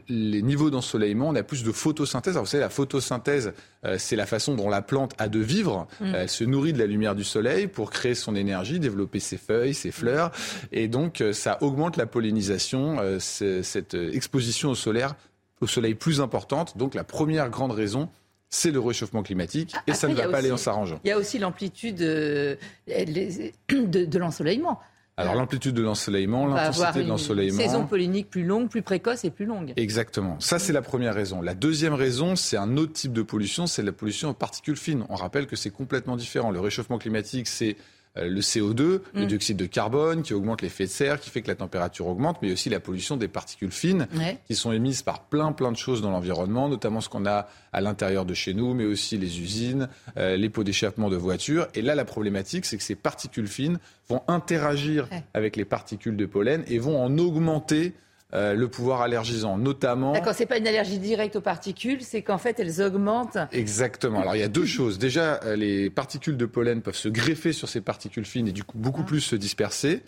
les 0.09 0.41
niveaux 0.41 0.69
d'ensoleillement, 0.69 1.29
on 1.29 1.35
a 1.35 1.43
plus 1.43 1.63
de 1.63 1.71
photosynthèse. 1.71 2.33
Alors, 2.33 2.45
vous 2.45 2.49
savez, 2.49 2.63
la 2.63 2.69
photosynthèse, 2.69 3.53
euh, 3.85 3.97
c'est 3.99 4.15
la 4.15 4.25
façon 4.25 4.55
dont 4.55 4.69
la 4.69 4.81
plante 4.81 5.13
a 5.17 5.27
de 5.27 5.39
vivre. 5.39 5.87
Mm. 5.99 6.15
Elle 6.15 6.29
se 6.29 6.43
nourrit 6.43 6.73
de 6.73 6.79
la 6.79 6.85
lumière 6.85 7.15
du 7.15 7.23
soleil 7.23 7.67
pour 7.67 7.91
créer 7.91 8.15
son 8.15 8.35
énergie, 8.35 8.79
développer 8.79 9.19
ses 9.19 9.37
feuilles, 9.37 9.73
ses 9.73 9.91
fleurs. 9.91 10.31
Et 10.71 10.87
donc, 10.87 11.21
euh, 11.21 11.33
ça 11.33 11.57
augmente 11.61 11.97
la 11.97 12.05
pollinisation, 12.05 12.97
euh, 12.99 13.19
cette 13.19 13.93
exposition 13.93 14.71
au, 14.71 14.75
solaire, 14.75 15.15
au 15.61 15.67
soleil 15.67 15.95
plus 15.95 16.21
importante. 16.21 16.77
Donc, 16.77 16.95
la 16.95 17.03
première 17.03 17.49
grande 17.49 17.71
raison, 17.71 18.09
c'est 18.55 18.71
le 18.71 18.79
réchauffement 18.79 19.21
climatique 19.21 19.75
et 19.85 19.93
ça 19.93 20.07
ne 20.07 20.13
va 20.13 20.29
pas 20.29 20.37
aller 20.37 20.51
en 20.51 20.57
s'arrangeant. 20.57 20.99
Il 21.03 21.09
y 21.09 21.11
a 21.11 21.17
aussi 21.17 21.37
l'amplitude 21.39 21.97
de, 21.97 22.57
de 22.87 24.17
l'ensoleillement. 24.17 24.79
Alors 25.17 25.35
l'amplitude 25.35 25.73
de 25.73 25.81
l'ensoleillement, 25.81 26.45
l'intensité 26.45 27.03
de 27.03 27.09
l'ensoleillement. 27.09 27.57
Saison 27.61 27.85
pollinique 27.85 28.29
plus 28.29 28.43
longue, 28.43 28.69
plus 28.69 28.81
précoce 28.81 29.23
et 29.23 29.29
plus 29.29 29.45
longue. 29.45 29.73
Exactement. 29.77 30.37
Ça 30.39 30.59
c'est 30.59 30.73
la 30.73 30.81
première 30.81 31.13
raison. 31.13 31.41
La 31.41 31.53
deuxième 31.53 31.93
raison, 31.93 32.35
c'est 32.35 32.57
un 32.57 32.77
autre 32.77 32.93
type 32.93 33.13
de 33.13 33.21
pollution, 33.21 33.67
c'est 33.67 33.83
la 33.83 33.93
pollution 33.93 34.29
aux 34.29 34.33
particules 34.33 34.77
fines. 34.77 35.05
On 35.09 35.15
rappelle 35.15 35.47
que 35.47 35.55
c'est 35.55 35.69
complètement 35.69 36.15
différent. 36.15 36.51
Le 36.51 36.59
réchauffement 36.59 36.97
climatique, 36.97 37.47
c'est 37.47 37.75
euh, 37.75 37.75
le 38.15 38.39
CO2, 38.41 39.01
le 39.13 39.21
mm. 39.23 39.25
dioxyde 39.25 39.57
de 39.57 39.65
carbone 39.65 40.21
qui 40.23 40.33
augmente 40.33 40.61
l'effet 40.61 40.85
de 40.85 40.89
serre, 40.89 41.19
qui 41.19 41.29
fait 41.29 41.41
que 41.41 41.47
la 41.47 41.55
température 41.55 42.07
augmente, 42.07 42.37
mais 42.41 42.51
aussi 42.51 42.69
la 42.69 42.79
pollution 42.79 43.17
des 43.17 43.27
particules 43.27 43.71
fines 43.71 44.07
qui 44.47 44.55
sont 44.55 44.71
émises 44.71 45.01
par 45.01 45.23
plein 45.23 45.51
plein 45.51 45.71
de 45.71 45.77
choses 45.77 46.01
dans 46.01 46.11
l'environnement, 46.11 46.69
notamment 46.69 47.01
ce 47.01 47.09
qu'on 47.09 47.25
a 47.25 47.47
à 47.73 47.81
l'intérieur 47.81 48.25
de 48.25 48.33
chez 48.33 48.53
nous, 48.53 48.73
mais 48.73 48.85
aussi 48.85 49.17
les 49.17 49.41
usines, 49.41 49.89
euh, 50.17 50.37
les 50.37 50.49
pots 50.49 50.63
d'échappement 50.63 51.09
de 51.09 51.17
voitures. 51.17 51.67
Et 51.75 51.81
là, 51.81 51.95
la 51.95 52.05
problématique, 52.05 52.65
c'est 52.65 52.77
que 52.77 52.83
ces 52.83 52.95
particules 52.95 53.47
fines 53.47 53.79
vont 54.07 54.21
interagir 54.27 55.07
avec 55.33 55.55
les 55.55 55.65
particules 55.65 56.15
de 56.15 56.25
pollen 56.25 56.63
et 56.67 56.79
vont 56.79 57.01
en 57.01 57.17
augmenter 57.17 57.93
euh, 58.33 58.53
le 58.55 58.67
pouvoir 58.67 59.01
allergisant, 59.01 59.57
notamment. 59.57 60.13
D'accord, 60.13 60.33
c'est 60.33 60.47
pas 60.47 60.57
une 60.57 60.67
allergie 60.67 60.97
directe 60.97 61.35
aux 61.35 61.41
particules, 61.41 62.01
c'est 62.01 62.23
qu'en 62.23 62.39
fait 62.39 62.59
elles 62.59 62.81
augmentent. 62.81 63.37
Exactement. 63.51 64.21
Alors 64.21 64.35
il 64.35 64.39
y 64.39 64.43
a 64.43 64.47
deux 64.47 64.65
choses. 64.65 64.97
Déjà, 64.97 65.39
euh, 65.43 65.55
les 65.55 65.89
particules 65.89 66.35
de 66.35 66.45
pollen 66.45 66.81
peuvent 66.81 66.95
se 66.95 67.07
greffer 67.07 67.53
sur 67.53 67.69
ces 67.69 67.81
particules 67.81 68.25
fines 68.25 68.47
et 68.47 68.51
du 68.51 68.63
coup 68.63 68.77
beaucoup 68.77 69.03
ah. 69.03 69.07
plus 69.07 69.21
se 69.21 69.35
disperser. 69.35 70.01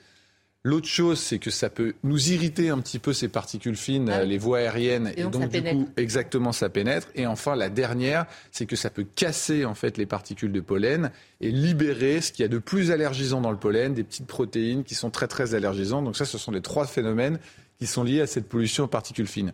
L'autre 0.63 0.87
chose, 0.87 1.19
c'est 1.19 1.39
que 1.39 1.49
ça 1.49 1.69
peut 1.69 1.93
nous 2.03 2.31
irriter 2.31 2.69
un 2.69 2.79
petit 2.79 2.99
peu 2.99 3.13
ces 3.13 3.29
particules 3.29 3.77
fines, 3.77 4.09
ah 4.09 4.25
les 4.25 4.37
voies 4.37 4.57
aériennes, 4.57 5.13
et, 5.15 5.23
donc, 5.23 5.47
du 5.49 5.63
coup, 5.63 5.87
exactement, 5.95 6.51
ça 6.51 6.67
pénètre. 6.67 7.07
Et 7.15 7.25
enfin, 7.25 7.55
la 7.55 7.69
dernière, 7.69 8.25
c'est 8.51 8.65
que 8.65 8.75
ça 8.75 8.89
peut 8.89 9.05
casser 9.15 9.63
en 9.63 9.75
fait 9.75 9.97
les 9.97 10.05
particules 10.05 10.51
de 10.51 10.59
pollen 10.59 11.11
et 11.39 11.51
libérer 11.51 12.19
ce 12.19 12.33
qu'il 12.33 12.43
y 12.43 12.45
a 12.45 12.49
de 12.49 12.57
plus 12.57 12.91
allergisant 12.91 13.39
dans 13.39 13.51
le 13.51 13.57
pollen, 13.57 13.93
des 13.93 14.03
petites 14.03 14.27
protéines 14.27 14.83
qui 14.83 14.93
sont 14.93 15.09
très 15.09 15.27
très 15.27 15.55
allergisantes. 15.55 16.03
Donc 16.03 16.17
ça, 16.17 16.25
ce 16.25 16.37
sont 16.37 16.51
les 16.51 16.61
trois 16.61 16.85
phénomènes 16.85 17.39
qui 17.79 17.87
sont 17.87 18.03
liées 18.03 18.21
à 18.21 18.27
cette 18.27 18.47
pollution 18.47 18.85
aux 18.85 18.89
particules 18.89 19.27
fines. 19.27 19.53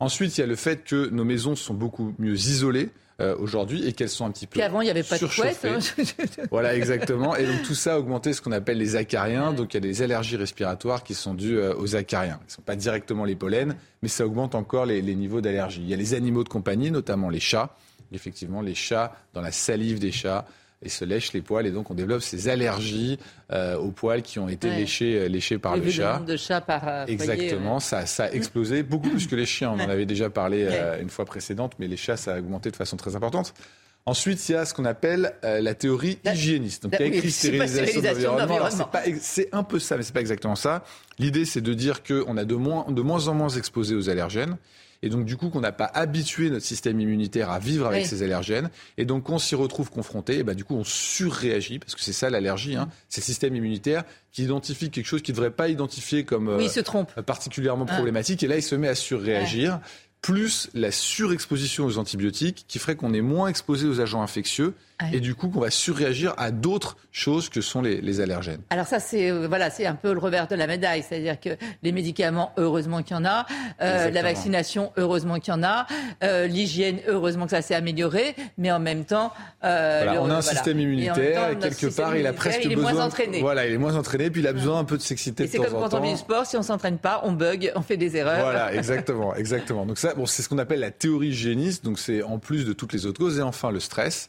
Ensuite, 0.00 0.36
il 0.36 0.40
y 0.40 0.44
a 0.44 0.46
le 0.46 0.56
fait 0.56 0.84
que 0.84 1.08
nos 1.10 1.24
maisons 1.24 1.56
sont 1.56 1.74
beaucoup 1.74 2.14
mieux 2.18 2.34
isolées. 2.34 2.90
Euh, 3.20 3.36
aujourd'hui 3.38 3.86
et 3.86 3.92
qu'elles 3.92 4.08
sont 4.08 4.26
un 4.26 4.32
petit 4.32 4.48
peu 4.48 4.60
avant 4.60 4.80
il 4.80 4.86
n'y 4.86 4.90
avait 4.90 5.04
pas 5.04 5.18
de 5.18 5.26
couette. 5.26 5.64
Hein. 5.64 5.78
voilà 6.50 6.74
exactement 6.74 7.36
et 7.36 7.46
donc 7.46 7.62
tout 7.62 7.76
ça 7.76 7.94
a 7.94 7.98
augmenté 8.00 8.32
ce 8.32 8.42
qu'on 8.42 8.50
appelle 8.50 8.76
les 8.76 8.96
acariens 8.96 9.52
donc 9.52 9.72
il 9.72 9.76
y 9.76 9.78
a 9.78 9.80
des 9.82 10.02
allergies 10.02 10.34
respiratoires 10.34 11.04
qui 11.04 11.14
sont 11.14 11.32
dues 11.32 11.56
euh, 11.56 11.76
aux 11.76 11.94
acariens 11.94 12.40
Ce 12.48 12.54
ne 12.54 12.56
sont 12.56 12.62
pas 12.62 12.74
directement 12.74 13.24
les 13.24 13.36
pollens 13.36 13.76
mais 14.02 14.08
ça 14.08 14.26
augmente 14.26 14.56
encore 14.56 14.84
les, 14.84 15.00
les 15.00 15.14
niveaux 15.14 15.40
d'allergie 15.40 15.80
il 15.80 15.88
y 15.88 15.94
a 15.94 15.96
les 15.96 16.14
animaux 16.14 16.42
de 16.42 16.48
compagnie 16.48 16.90
notamment 16.90 17.30
les 17.30 17.38
chats 17.38 17.76
effectivement 18.12 18.60
les 18.60 18.74
chats 18.74 19.14
dans 19.32 19.42
la 19.42 19.52
salive 19.52 20.00
des 20.00 20.10
chats 20.10 20.44
et 20.82 20.88
se 20.88 21.04
lèche 21.04 21.32
les 21.32 21.40
poils 21.40 21.66
et 21.66 21.70
donc 21.70 21.90
on 21.90 21.94
développe 21.94 22.22
ces 22.22 22.48
allergies 22.48 23.18
euh, 23.52 23.76
aux 23.76 23.90
poils 23.90 24.22
qui 24.22 24.38
ont 24.38 24.48
été 24.48 24.68
léchés, 24.70 25.18
euh, 25.18 25.28
léchés 25.28 25.58
par 25.58 25.76
le, 25.76 25.90
chat. 25.90 26.18
de 26.18 26.36
chats 26.36 26.60
par 26.60 26.86
euh, 26.86 27.06
Exactement, 27.06 27.80
ça, 27.80 28.06
ça, 28.06 28.24
a 28.24 28.30
explosé 28.32 28.82
beaucoup 28.82 29.08
plus 29.08 29.26
que 29.26 29.36
les 29.36 29.46
chiens. 29.46 29.70
On 29.70 29.80
en 29.80 29.88
avait 29.88 30.06
déjà 30.06 30.30
parlé 30.30 30.68
une 31.00 31.10
fois 31.10 31.24
précédente, 31.24 31.74
mais 31.78 31.86
les 31.86 31.96
chats 31.96 32.16
ça 32.16 32.34
a 32.34 32.38
augmenté 32.38 32.70
de 32.70 32.76
façon 32.76 32.96
très 32.96 33.16
importante. 33.16 33.54
Ensuite, 34.06 34.46
il 34.50 34.52
y 34.52 34.54
a 34.54 34.66
ce 34.66 34.74
qu'on 34.74 34.84
appelle 34.84 35.32
euh, 35.44 35.62
la 35.62 35.74
théorie 35.74 36.18
hygiéniste. 36.26 36.82
Donc, 36.82 36.94
il 36.98 37.00
y 37.00 37.02
a 37.04 37.06
écrit 37.06 37.30
stérilisation, 37.30 38.02
de 38.02 38.06
l'environnement. 38.38 38.86
C'est 39.20 39.48
un 39.52 39.62
peu 39.62 39.78
ça, 39.78 39.96
mais 39.96 40.02
c'est 40.02 40.12
pas 40.12 40.20
exactement 40.20 40.56
ça. 40.56 40.84
L'idée, 41.18 41.46
c'est 41.46 41.62
de 41.62 41.72
dire 41.72 42.02
qu'on 42.02 42.36
a 42.36 42.44
de 42.44 42.54
moins, 42.54 42.84
de 42.90 43.00
moins 43.00 43.28
en 43.28 43.34
moins 43.34 43.48
exposé 43.48 43.94
aux 43.94 44.10
allergènes. 44.10 44.58
Et 45.04 45.10
donc, 45.10 45.26
du 45.26 45.36
coup, 45.36 45.50
qu'on 45.50 45.60
n'a 45.60 45.70
pas 45.70 45.84
habitué 45.84 46.48
notre 46.48 46.64
système 46.64 46.98
immunitaire 46.98 47.50
à 47.50 47.58
vivre 47.58 47.86
avec 47.86 48.06
ces 48.06 48.22
allergènes. 48.22 48.70
Et 48.96 49.04
donc, 49.04 49.24
qu'on 49.24 49.38
s'y 49.38 49.54
retrouve 49.54 49.90
confronté, 49.90 50.38
et 50.38 50.42
bah, 50.42 50.54
du 50.54 50.64
coup, 50.64 50.74
on 50.74 50.82
surréagit, 50.82 51.78
parce 51.78 51.94
que 51.94 52.00
c'est 52.00 52.14
ça 52.14 52.30
l'allergie. 52.30 52.74
Hein. 52.74 52.88
C'est 53.10 53.20
le 53.20 53.26
système 53.26 53.54
immunitaire 53.54 54.04
qui 54.32 54.44
identifie 54.44 54.90
quelque 54.90 55.04
chose 55.04 55.20
qu'il 55.20 55.34
ne 55.34 55.36
devrait 55.36 55.50
pas 55.50 55.68
identifier 55.68 56.24
comme 56.24 56.48
euh, 56.48 57.22
particulièrement 57.26 57.84
ah. 57.86 57.94
problématique. 57.96 58.42
Et 58.44 58.46
là, 58.46 58.56
il 58.56 58.62
se 58.62 58.74
met 58.74 58.88
à 58.88 58.94
surréagir 58.94 59.78
plus 60.22 60.70
la 60.72 60.90
surexposition 60.90 61.84
aux 61.84 61.98
antibiotiques 61.98 62.64
qui 62.66 62.78
ferait 62.78 62.96
qu'on 62.96 63.12
est 63.12 63.20
moins 63.20 63.48
exposé 63.48 63.86
aux 63.86 64.00
agents 64.00 64.22
infectieux 64.22 64.72
et 65.12 65.20
du 65.20 65.34
coup 65.34 65.48
qu'on 65.48 65.60
va 65.60 65.70
surréagir 65.70 66.34
à 66.36 66.50
d'autres 66.50 66.96
choses 67.10 67.48
que 67.48 67.60
sont 67.60 67.82
les, 67.82 68.20
allergènes. 68.20 68.60
Alors 68.70 68.86
ça 68.86 69.00
c'est 69.00 69.30
euh, 69.30 69.48
voilà 69.48 69.68
c'est 69.68 69.86
un 69.86 69.96
peu 69.96 70.12
le 70.12 70.20
revers 70.20 70.46
de 70.46 70.54
la 70.54 70.68
médaille, 70.68 71.02
c'est-à-dire 71.02 71.40
que 71.40 71.50
les 71.82 71.90
médicaments 71.90 72.52
heureusement 72.56 73.02
qu'il 73.02 73.16
y 73.16 73.18
en 73.18 73.24
a, 73.24 73.44
euh, 73.82 74.10
la 74.10 74.22
vaccination 74.22 74.92
heureusement 74.96 75.40
qu'il 75.40 75.52
y 75.52 75.56
en 75.56 75.64
a, 75.64 75.86
euh, 76.22 76.46
l'hygiène 76.46 76.98
heureusement 77.08 77.46
que 77.46 77.50
ça 77.50 77.62
s'est 77.62 77.74
amélioré, 77.74 78.36
mais 78.56 78.70
en 78.70 78.78
même 78.78 79.04
temps 79.04 79.32
on 79.62 79.66
a 79.66 80.36
un 80.36 80.42
système 80.42 80.78
immunitaire 80.78 81.50
et, 81.50 81.58
quelque 81.58 81.94
part 81.94 82.16
il 82.16 82.26
a 82.26 82.32
presque 82.32 82.64
il 82.64 82.72
est 82.72 82.76
besoin 82.76 82.92
moins 82.92 83.04
entraîné. 83.06 83.40
voilà 83.40 83.66
il 83.66 83.72
est 83.72 83.78
moins 83.78 83.96
entraîné 83.96 84.30
puis 84.30 84.42
il 84.42 84.46
a 84.46 84.52
besoin 84.52 84.78
un 84.78 84.84
peu 84.84 84.96
de 84.96 85.02
s'exciter 85.02 85.48
temps 85.48 85.50
en 85.50 85.56
temps. 85.56 85.64
C'est 85.64 85.72
comme 85.72 85.90
quand 85.90 85.98
on 85.98 86.02
fait 86.02 86.12
du 86.12 86.18
sport, 86.18 86.46
si 86.46 86.56
on 86.56 86.62
s'entraîne 86.62 86.98
pas, 86.98 87.20
on 87.24 87.32
bug, 87.32 87.72
on 87.74 87.82
fait 87.82 87.96
des 87.96 88.16
erreurs. 88.16 88.44
Voilà 88.44 88.74
exactement 88.74 89.34
exactement. 89.34 89.86
Donc 89.86 89.98
ça 89.98 90.14
bon 90.14 90.26
c'est 90.26 90.42
ce 90.42 90.48
qu'on 90.48 90.58
appelle 90.58 90.80
la 90.80 90.92
théorie 90.92 91.28
hygiéniste, 91.28 91.84
donc 91.84 91.98
c'est 91.98 92.22
en 92.22 92.38
plus 92.38 92.64
de 92.64 92.72
toutes 92.72 92.92
les 92.92 93.06
autres 93.06 93.18
causes 93.18 93.38
et 93.38 93.42
enfin 93.42 93.72
le 93.72 93.80
stress. 93.80 94.28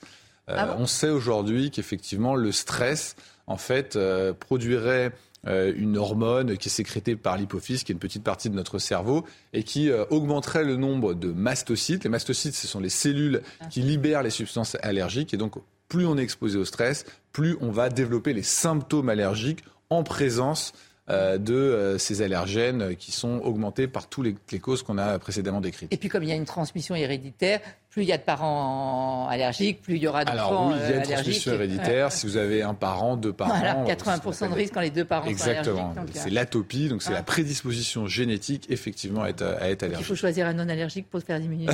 Euh, 0.50 0.56
ah 0.58 0.76
on 0.80 0.86
sait 0.86 1.10
aujourd'hui 1.10 1.72
qu'effectivement, 1.72 2.36
le 2.36 2.52
stress, 2.52 3.16
en 3.48 3.58
fait, 3.58 3.96
euh, 3.96 4.34
produirait 4.34 5.12
euh, 5.48 5.74
une 5.76 5.98
hormone 5.98 6.58
qui 6.58 6.70
est 6.70 6.72
sécrétée 6.72 7.16
par 7.16 7.38
l'hypophyse, 7.38 7.84
qui 7.84 7.92
est 7.92 7.94
une 7.94 8.00
petite 8.00 8.24
partie 8.24 8.50
de 8.50 8.56
notre 8.56 8.80
cerveau, 8.80 9.26
et 9.54 9.64
qui 9.64 9.92
augmenterait 10.10 10.64
le 10.64 10.76
nombre 10.76 11.14
de 11.14 11.32
mastocytes. 11.32 12.04
Les 12.04 12.10
mastocytes, 12.10 12.56
ce 12.56 12.68
sont 12.68 12.80
les 12.80 12.90
cellules 12.90 13.42
ah. 13.60 13.66
qui 13.68 13.82
libèrent 13.82 14.24
les 14.24 14.30
substances 14.30 14.78
allergiques, 14.82 15.34
et 15.34 15.38
donc 15.38 15.56
plus 15.88 16.06
on 16.06 16.18
est 16.18 16.24
exposé 16.24 16.58
au 16.58 16.66
stress, 16.66 17.06
plus 17.32 17.58
on 17.62 17.72
va 17.72 17.90
développer 17.90 18.34
les 18.34 18.44
symptômes 18.44 19.10
allergiques 19.10 19.64
en 19.90 20.04
présence 20.04 20.74
de 21.08 21.98
ces 22.00 22.24
allergènes 22.24 22.96
qui 22.96 23.12
sont 23.12 23.38
augmentés 23.44 23.86
par 23.86 24.10
toutes 24.10 24.26
les 24.52 24.60
causes 24.60 24.82
qu'on 24.82 24.98
a 24.98 25.20
précédemment 25.20 25.62
décrites. 25.62 25.94
Et 25.94 25.98
puis 25.98 26.10
comme 26.10 26.24
il 26.24 26.30
y 26.30 26.32
a 26.32 26.36
une 26.36 26.46
transmission 26.46 26.96
héréditaire, 26.96 27.62
plus 27.96 28.04
il 28.04 28.10
y 28.10 28.12
a 28.12 28.18
de 28.18 28.24
parents 28.24 29.30
allergiques, 29.30 29.82
plus 29.82 29.96
il 29.96 30.04
y 30.04 30.08
aura 30.10 30.26
d'enfants 30.26 30.38
Alors 30.38 30.68
oui, 30.68 30.76
il 30.84 30.90
y 30.90 30.92
a 30.92 30.96
une 30.98 31.02
euh, 31.02 31.14
transmission 31.14 31.54
héréditaire. 31.54 32.12
Si 32.12 32.28
vous 32.28 32.36
avez 32.36 32.62
un 32.62 32.74
parent, 32.74 33.16
deux 33.16 33.32
parents... 33.38 33.58
Voilà, 33.58 33.86
80% 33.86 34.50
de 34.50 34.54
risque 34.54 34.74
quand 34.74 34.82
les 34.82 34.90
deux 34.90 35.06
parents 35.06 35.30
Exactement. 35.30 35.94
sont 35.94 36.00
allergiques. 36.02 36.22
C'est 36.22 36.30
l'atopie, 36.30 36.90
donc 36.90 37.02
c'est 37.02 37.14
la 37.14 37.24
prédisposition 37.24 38.06
génétique 38.06 38.66
effectivement 38.70 39.24
à 39.24 39.30
être, 39.30 39.44
à 39.44 39.70
être 39.70 39.84
allergique. 39.84 40.06
Il 40.06 40.10
faut 40.10 40.16
choisir 40.16 40.46
un 40.46 40.52
non 40.52 40.68
allergique 40.68 41.10
pour 41.10 41.22
se 41.22 41.26
faire 41.26 41.40
diminuer. 41.40 41.68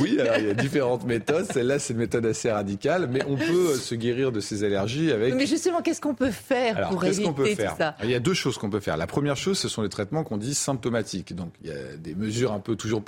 oui, 0.00 0.18
alors 0.18 0.36
il 0.38 0.46
y 0.46 0.50
a 0.50 0.54
différentes 0.54 1.04
méthodes. 1.04 1.44
Celle-là, 1.52 1.78
c'est 1.78 1.92
une 1.92 1.98
méthode 1.98 2.24
assez 2.24 2.50
radicale, 2.50 3.06
mais 3.12 3.22
on 3.28 3.36
peut 3.36 3.74
se 3.74 3.94
guérir 3.94 4.32
de 4.32 4.40
ces 4.40 4.64
allergies 4.64 5.12
avec... 5.12 5.34
Mais 5.34 5.44
justement, 5.44 5.82
qu'est-ce 5.82 6.00
qu'on 6.00 6.14
peut 6.14 6.30
faire 6.30 6.88
pour 6.88 7.04
éviter 7.04 7.24
qu'on 7.24 7.34
peut 7.34 7.54
faire 7.54 7.72
tout 7.72 7.78
ça? 7.80 7.96
Il 8.02 8.10
y 8.10 8.14
a 8.14 8.20
deux 8.20 8.32
choses 8.32 8.56
qu'on 8.56 8.70
peut 8.70 8.80
faire. 8.80 8.96
La 8.96 9.06
première 9.06 9.36
chose, 9.36 9.58
ce 9.58 9.68
sont 9.68 9.82
les 9.82 9.90
traitements 9.90 10.24
qu'on 10.24 10.38
dit 10.38 10.54
symptomatiques. 10.54 11.34
Donc 11.34 11.52
il 11.62 11.68
y 11.68 11.72
a 11.72 11.96
des 11.98 12.14
mesures 12.14 12.54
un 12.54 12.60
peu 12.60 12.76
toujours 12.76 13.02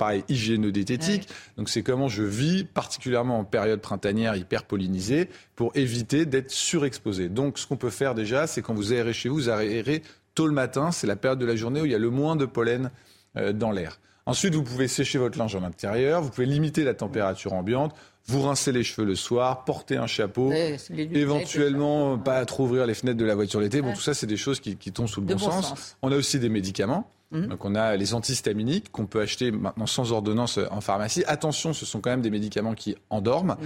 donc 1.57 1.69
c'est 1.69 1.83
comment 1.83 2.07
je 2.07 2.23
vis, 2.23 2.63
particulièrement 2.63 3.39
en 3.39 3.43
période 3.43 3.81
printanière 3.81 4.35
hyper 4.35 4.63
pollinisée, 4.63 5.29
pour 5.55 5.71
éviter 5.75 6.25
d'être 6.25 6.51
surexposé. 6.51 7.29
Donc 7.29 7.57
ce 7.57 7.67
qu'on 7.67 7.77
peut 7.77 7.89
faire 7.89 8.15
déjà, 8.15 8.47
c'est 8.47 8.61
quand 8.61 8.73
vous 8.73 8.93
aérez 8.93 9.13
chez 9.13 9.29
vous, 9.29 9.35
vous 9.35 9.49
aérez 9.49 10.03
tôt 10.35 10.47
le 10.47 10.53
matin, 10.53 10.91
c'est 10.91 11.07
la 11.07 11.15
période 11.15 11.39
de 11.39 11.45
la 11.45 11.55
journée 11.55 11.81
où 11.81 11.85
il 11.85 11.91
y 11.91 11.95
a 11.95 11.99
le 11.99 12.09
moins 12.09 12.35
de 12.35 12.45
pollen 12.45 12.91
euh, 13.37 13.53
dans 13.53 13.71
l'air. 13.71 13.99
Ensuite, 14.25 14.55
vous 14.55 14.63
pouvez 14.63 14.87
sécher 14.87 15.17
votre 15.17 15.37
linge 15.37 15.55
en 15.55 15.63
intérieur, 15.63 16.21
vous 16.21 16.29
pouvez 16.29 16.47
limiter 16.47 16.85
la 16.85 16.93
température 16.93 17.53
ambiante, 17.53 17.93
vous 18.25 18.41
rincez 18.41 18.71
les 18.71 18.83
cheveux 18.83 19.05
le 19.05 19.15
soir, 19.15 19.65
porter 19.65 19.97
un 19.97 20.07
chapeau, 20.07 20.51
éventuellement 20.97 22.17
pas 22.17 22.45
trop 22.45 22.63
ouvrir 22.63 22.85
les 22.87 22.93
fenêtres 22.93 23.17
de 23.17 23.25
la 23.25 23.35
voiture 23.35 23.59
l'été. 23.59 23.81
Bon, 23.81 23.93
tout 23.93 24.01
ça, 24.01 24.13
c'est 24.13 24.27
des 24.27 24.37
choses 24.37 24.61
qui, 24.61 24.75
tombent 24.93 25.07
sous 25.07 25.19
le 25.19 25.27
bon, 25.27 25.37
sens. 25.37 25.97
On 26.01 26.11
a 26.11 26.15
aussi 26.15 26.39
des 26.39 26.49
médicaments. 26.49 27.09
Mmh. 27.33 27.47
Donc 27.47 27.65
on 27.65 27.75
a 27.75 27.95
les 27.95 28.13
antihistaminiques 28.13 28.91
qu'on 28.91 29.07
peut 29.07 29.21
acheter 29.21 29.51
maintenant 29.51 29.87
sans 29.87 30.11
ordonnance 30.11 30.59
en 30.71 30.81
pharmacie. 30.81 31.23
Attention, 31.27 31.73
ce 31.73 31.85
sont 31.85 31.99
quand 31.99 32.11
même 32.11 32.21
des 32.21 32.29
médicaments 32.29 32.75
qui 32.75 32.95
endorment. 33.09 33.57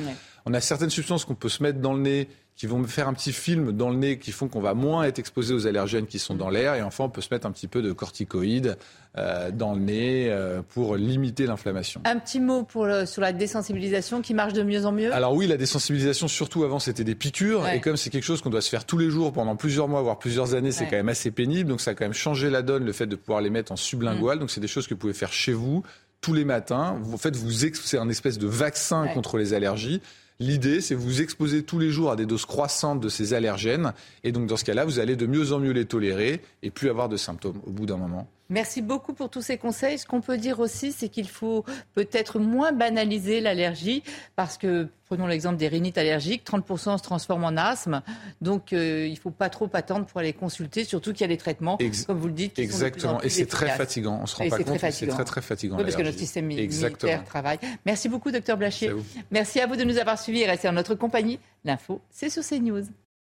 On 0.45 0.53
a 0.53 0.61
certaines 0.61 0.89
substances 0.89 1.25
qu'on 1.25 1.35
peut 1.35 1.49
se 1.49 1.61
mettre 1.61 1.79
dans 1.79 1.93
le 1.93 1.99
nez 1.99 2.29
qui 2.57 2.65
vont 2.65 2.79
me 2.79 2.87
faire 2.87 3.07
un 3.07 3.13
petit 3.13 3.31
film 3.31 3.71
dans 3.71 3.89
le 3.89 3.95
nez 3.95 4.17
qui 4.17 4.31
font 4.31 4.47
qu'on 4.47 4.59
va 4.59 4.73
moins 4.73 5.03
être 5.03 5.19
exposé 5.19 5.53
aux 5.53 5.67
allergènes 5.67 6.07
qui 6.07 6.17
sont 6.17 6.33
dans 6.35 6.49
l'air. 6.49 6.73
Et 6.73 6.81
enfin, 6.81 7.03
on 7.03 7.09
peut 7.09 7.21
se 7.21 7.29
mettre 7.31 7.45
un 7.45 7.51
petit 7.51 7.67
peu 7.67 7.83
de 7.83 7.91
corticoïdes 7.91 8.77
euh, 9.15 9.51
dans 9.51 9.73
le 9.73 9.79
nez 9.79 10.27
euh, 10.29 10.61
pour 10.67 10.95
limiter 10.95 11.45
l'inflammation. 11.45 12.01
Un 12.05 12.17
petit 12.17 12.39
mot 12.39 12.63
pour 12.63 12.87
sur 13.05 13.21
la 13.21 13.31
désensibilisation 13.31 14.21
qui 14.21 14.33
marche 14.33 14.53
de 14.53 14.63
mieux 14.63 14.85
en 14.87 14.91
mieux? 14.91 15.13
Alors 15.13 15.33
oui, 15.33 15.45
la 15.45 15.57
désensibilisation, 15.57 16.27
surtout 16.27 16.63
avant, 16.63 16.79
c'était 16.79 17.03
des 17.03 17.15
piqûres. 17.15 17.67
Et 17.69 17.79
comme 17.79 17.95
c'est 17.95 18.09
quelque 18.09 18.23
chose 18.25 18.41
qu'on 18.41 18.49
doit 18.49 18.61
se 18.61 18.69
faire 18.69 18.85
tous 18.85 18.97
les 18.97 19.11
jours 19.11 19.31
pendant 19.31 19.55
plusieurs 19.55 19.87
mois, 19.87 20.01
voire 20.01 20.17
plusieurs 20.17 20.55
années, 20.55 20.71
c'est 20.71 20.85
quand 20.85 20.97
même 20.97 21.09
assez 21.09 21.29
pénible. 21.29 21.69
Donc 21.69 21.79
ça 21.79 21.91
a 21.91 21.93
quand 21.93 22.05
même 22.05 22.13
changé 22.13 22.49
la 22.49 22.63
donne, 22.63 22.85
le 22.85 22.93
fait 22.93 23.07
de 23.07 23.15
pouvoir 23.15 23.41
les 23.41 23.51
mettre 23.51 23.71
en 23.71 23.75
sublingual. 23.75 24.37
Mm. 24.37 24.39
Donc 24.39 24.49
c'est 24.49 24.61
des 24.61 24.67
choses 24.67 24.87
que 24.87 24.95
vous 24.95 24.99
pouvez 24.99 25.13
faire 25.13 25.31
chez 25.31 25.53
vous 25.53 25.83
tous 26.21 26.33
les 26.33 26.45
matins. 26.45 26.99
En 27.13 27.17
fait, 27.17 27.35
vous 27.35 27.51
c'est 27.51 27.99
un 27.99 28.09
espèce 28.09 28.39
de 28.39 28.47
vaccin 28.47 29.07
contre 29.09 29.37
les 29.37 29.53
allergies. 29.53 30.01
L'idée, 30.39 30.81
c'est 30.81 30.93
vous 30.93 31.21
exposer 31.21 31.63
tous 31.63 31.79
les 31.79 31.89
jours 31.89 32.11
à 32.11 32.15
des 32.15 32.27
doses 32.27 32.45
croissantes 32.45 32.99
de 32.99 33.09
ces 33.09 33.33
allergènes. 33.33 33.93
Et 34.23 34.31
donc, 34.31 34.45
dans 34.45 34.57
ce 34.57 34.63
cas-là, 34.65 34.85
vous 34.85 34.99
allez 34.99 35.15
de 35.15 35.25
mieux 35.25 35.51
en 35.51 35.59
mieux 35.59 35.71
les 35.71 35.85
tolérer 35.85 36.41
et 36.61 36.69
plus 36.69 36.89
avoir 36.89 37.09
de 37.09 37.17
symptômes 37.17 37.59
au 37.65 37.71
bout 37.71 37.87
d'un 37.87 37.97
moment. 37.97 38.27
Merci 38.49 38.81
beaucoup 38.81 39.13
pour 39.13 39.29
tous 39.29 39.41
ces 39.41 39.57
conseils. 39.57 39.99
Ce 39.99 40.05
qu'on 40.05 40.21
peut 40.21 40.37
dire 40.37 40.59
aussi, 40.59 40.91
c'est 40.91 41.09
qu'il 41.09 41.27
faut 41.27 41.65
peut-être 41.93 42.39
moins 42.39 42.71
banaliser 42.71 43.41
l'allergie 43.41 44.03
parce 44.35 44.57
que, 44.57 44.87
prenons 45.05 45.27
l'exemple 45.27 45.57
des 45.57 45.67
rhinites 45.67 45.97
allergiques, 45.97 46.45
30% 46.45 46.97
se 46.97 47.03
transforment 47.03 47.45
en 47.45 47.57
asthme. 47.57 48.01
Donc, 48.41 48.73
euh, 48.73 49.05
il 49.07 49.13
ne 49.13 49.19
faut 49.19 49.31
pas 49.31 49.49
trop 49.49 49.69
attendre 49.73 50.05
pour 50.05 50.19
aller 50.19 50.33
consulter, 50.33 50.83
surtout 50.83 51.11
qu'il 51.13 51.21
y 51.21 51.25
a 51.25 51.27
des 51.27 51.37
traitements, 51.37 51.77
comme 52.05 52.17
vous 52.17 52.27
le 52.27 52.33
dites. 52.33 52.53
Qui 52.53 52.61
Exactement. 52.61 53.21
et 53.21 53.29
c'est 53.29 53.45
très 53.45 53.69
fatigant. 53.69 54.19
On 54.21 54.25
se 54.25 54.35
rend 54.35 54.49
pas 54.49 54.57
compte, 54.57 54.79
c'est 54.91 55.07
très, 55.07 55.25
très 55.25 55.41
fatigant. 55.41 55.77
Oui, 55.77 55.83
parce 55.83 55.95
que 55.95 56.01
notre 56.01 56.19
système 56.19 56.49
immunitaire 56.51 57.23
travaille. 57.25 57.59
Merci 57.85 58.09
beaucoup, 58.09 58.31
docteur 58.31 58.57
Blachier. 58.57 58.91
Merci 59.31 59.59
à 59.59 59.67
vous 59.67 59.75
de 59.75 59.83
nous 59.83 59.97
avoir 59.97 60.19
suivis 60.19 60.41
et 60.41 60.45
restez 60.45 60.69
en 60.69 60.73
notre 60.73 60.95
compagnie. 60.95 61.39
L'info, 61.65 62.01
c'est 62.09 62.29
sur 62.29 62.43
CNews. 62.43 62.83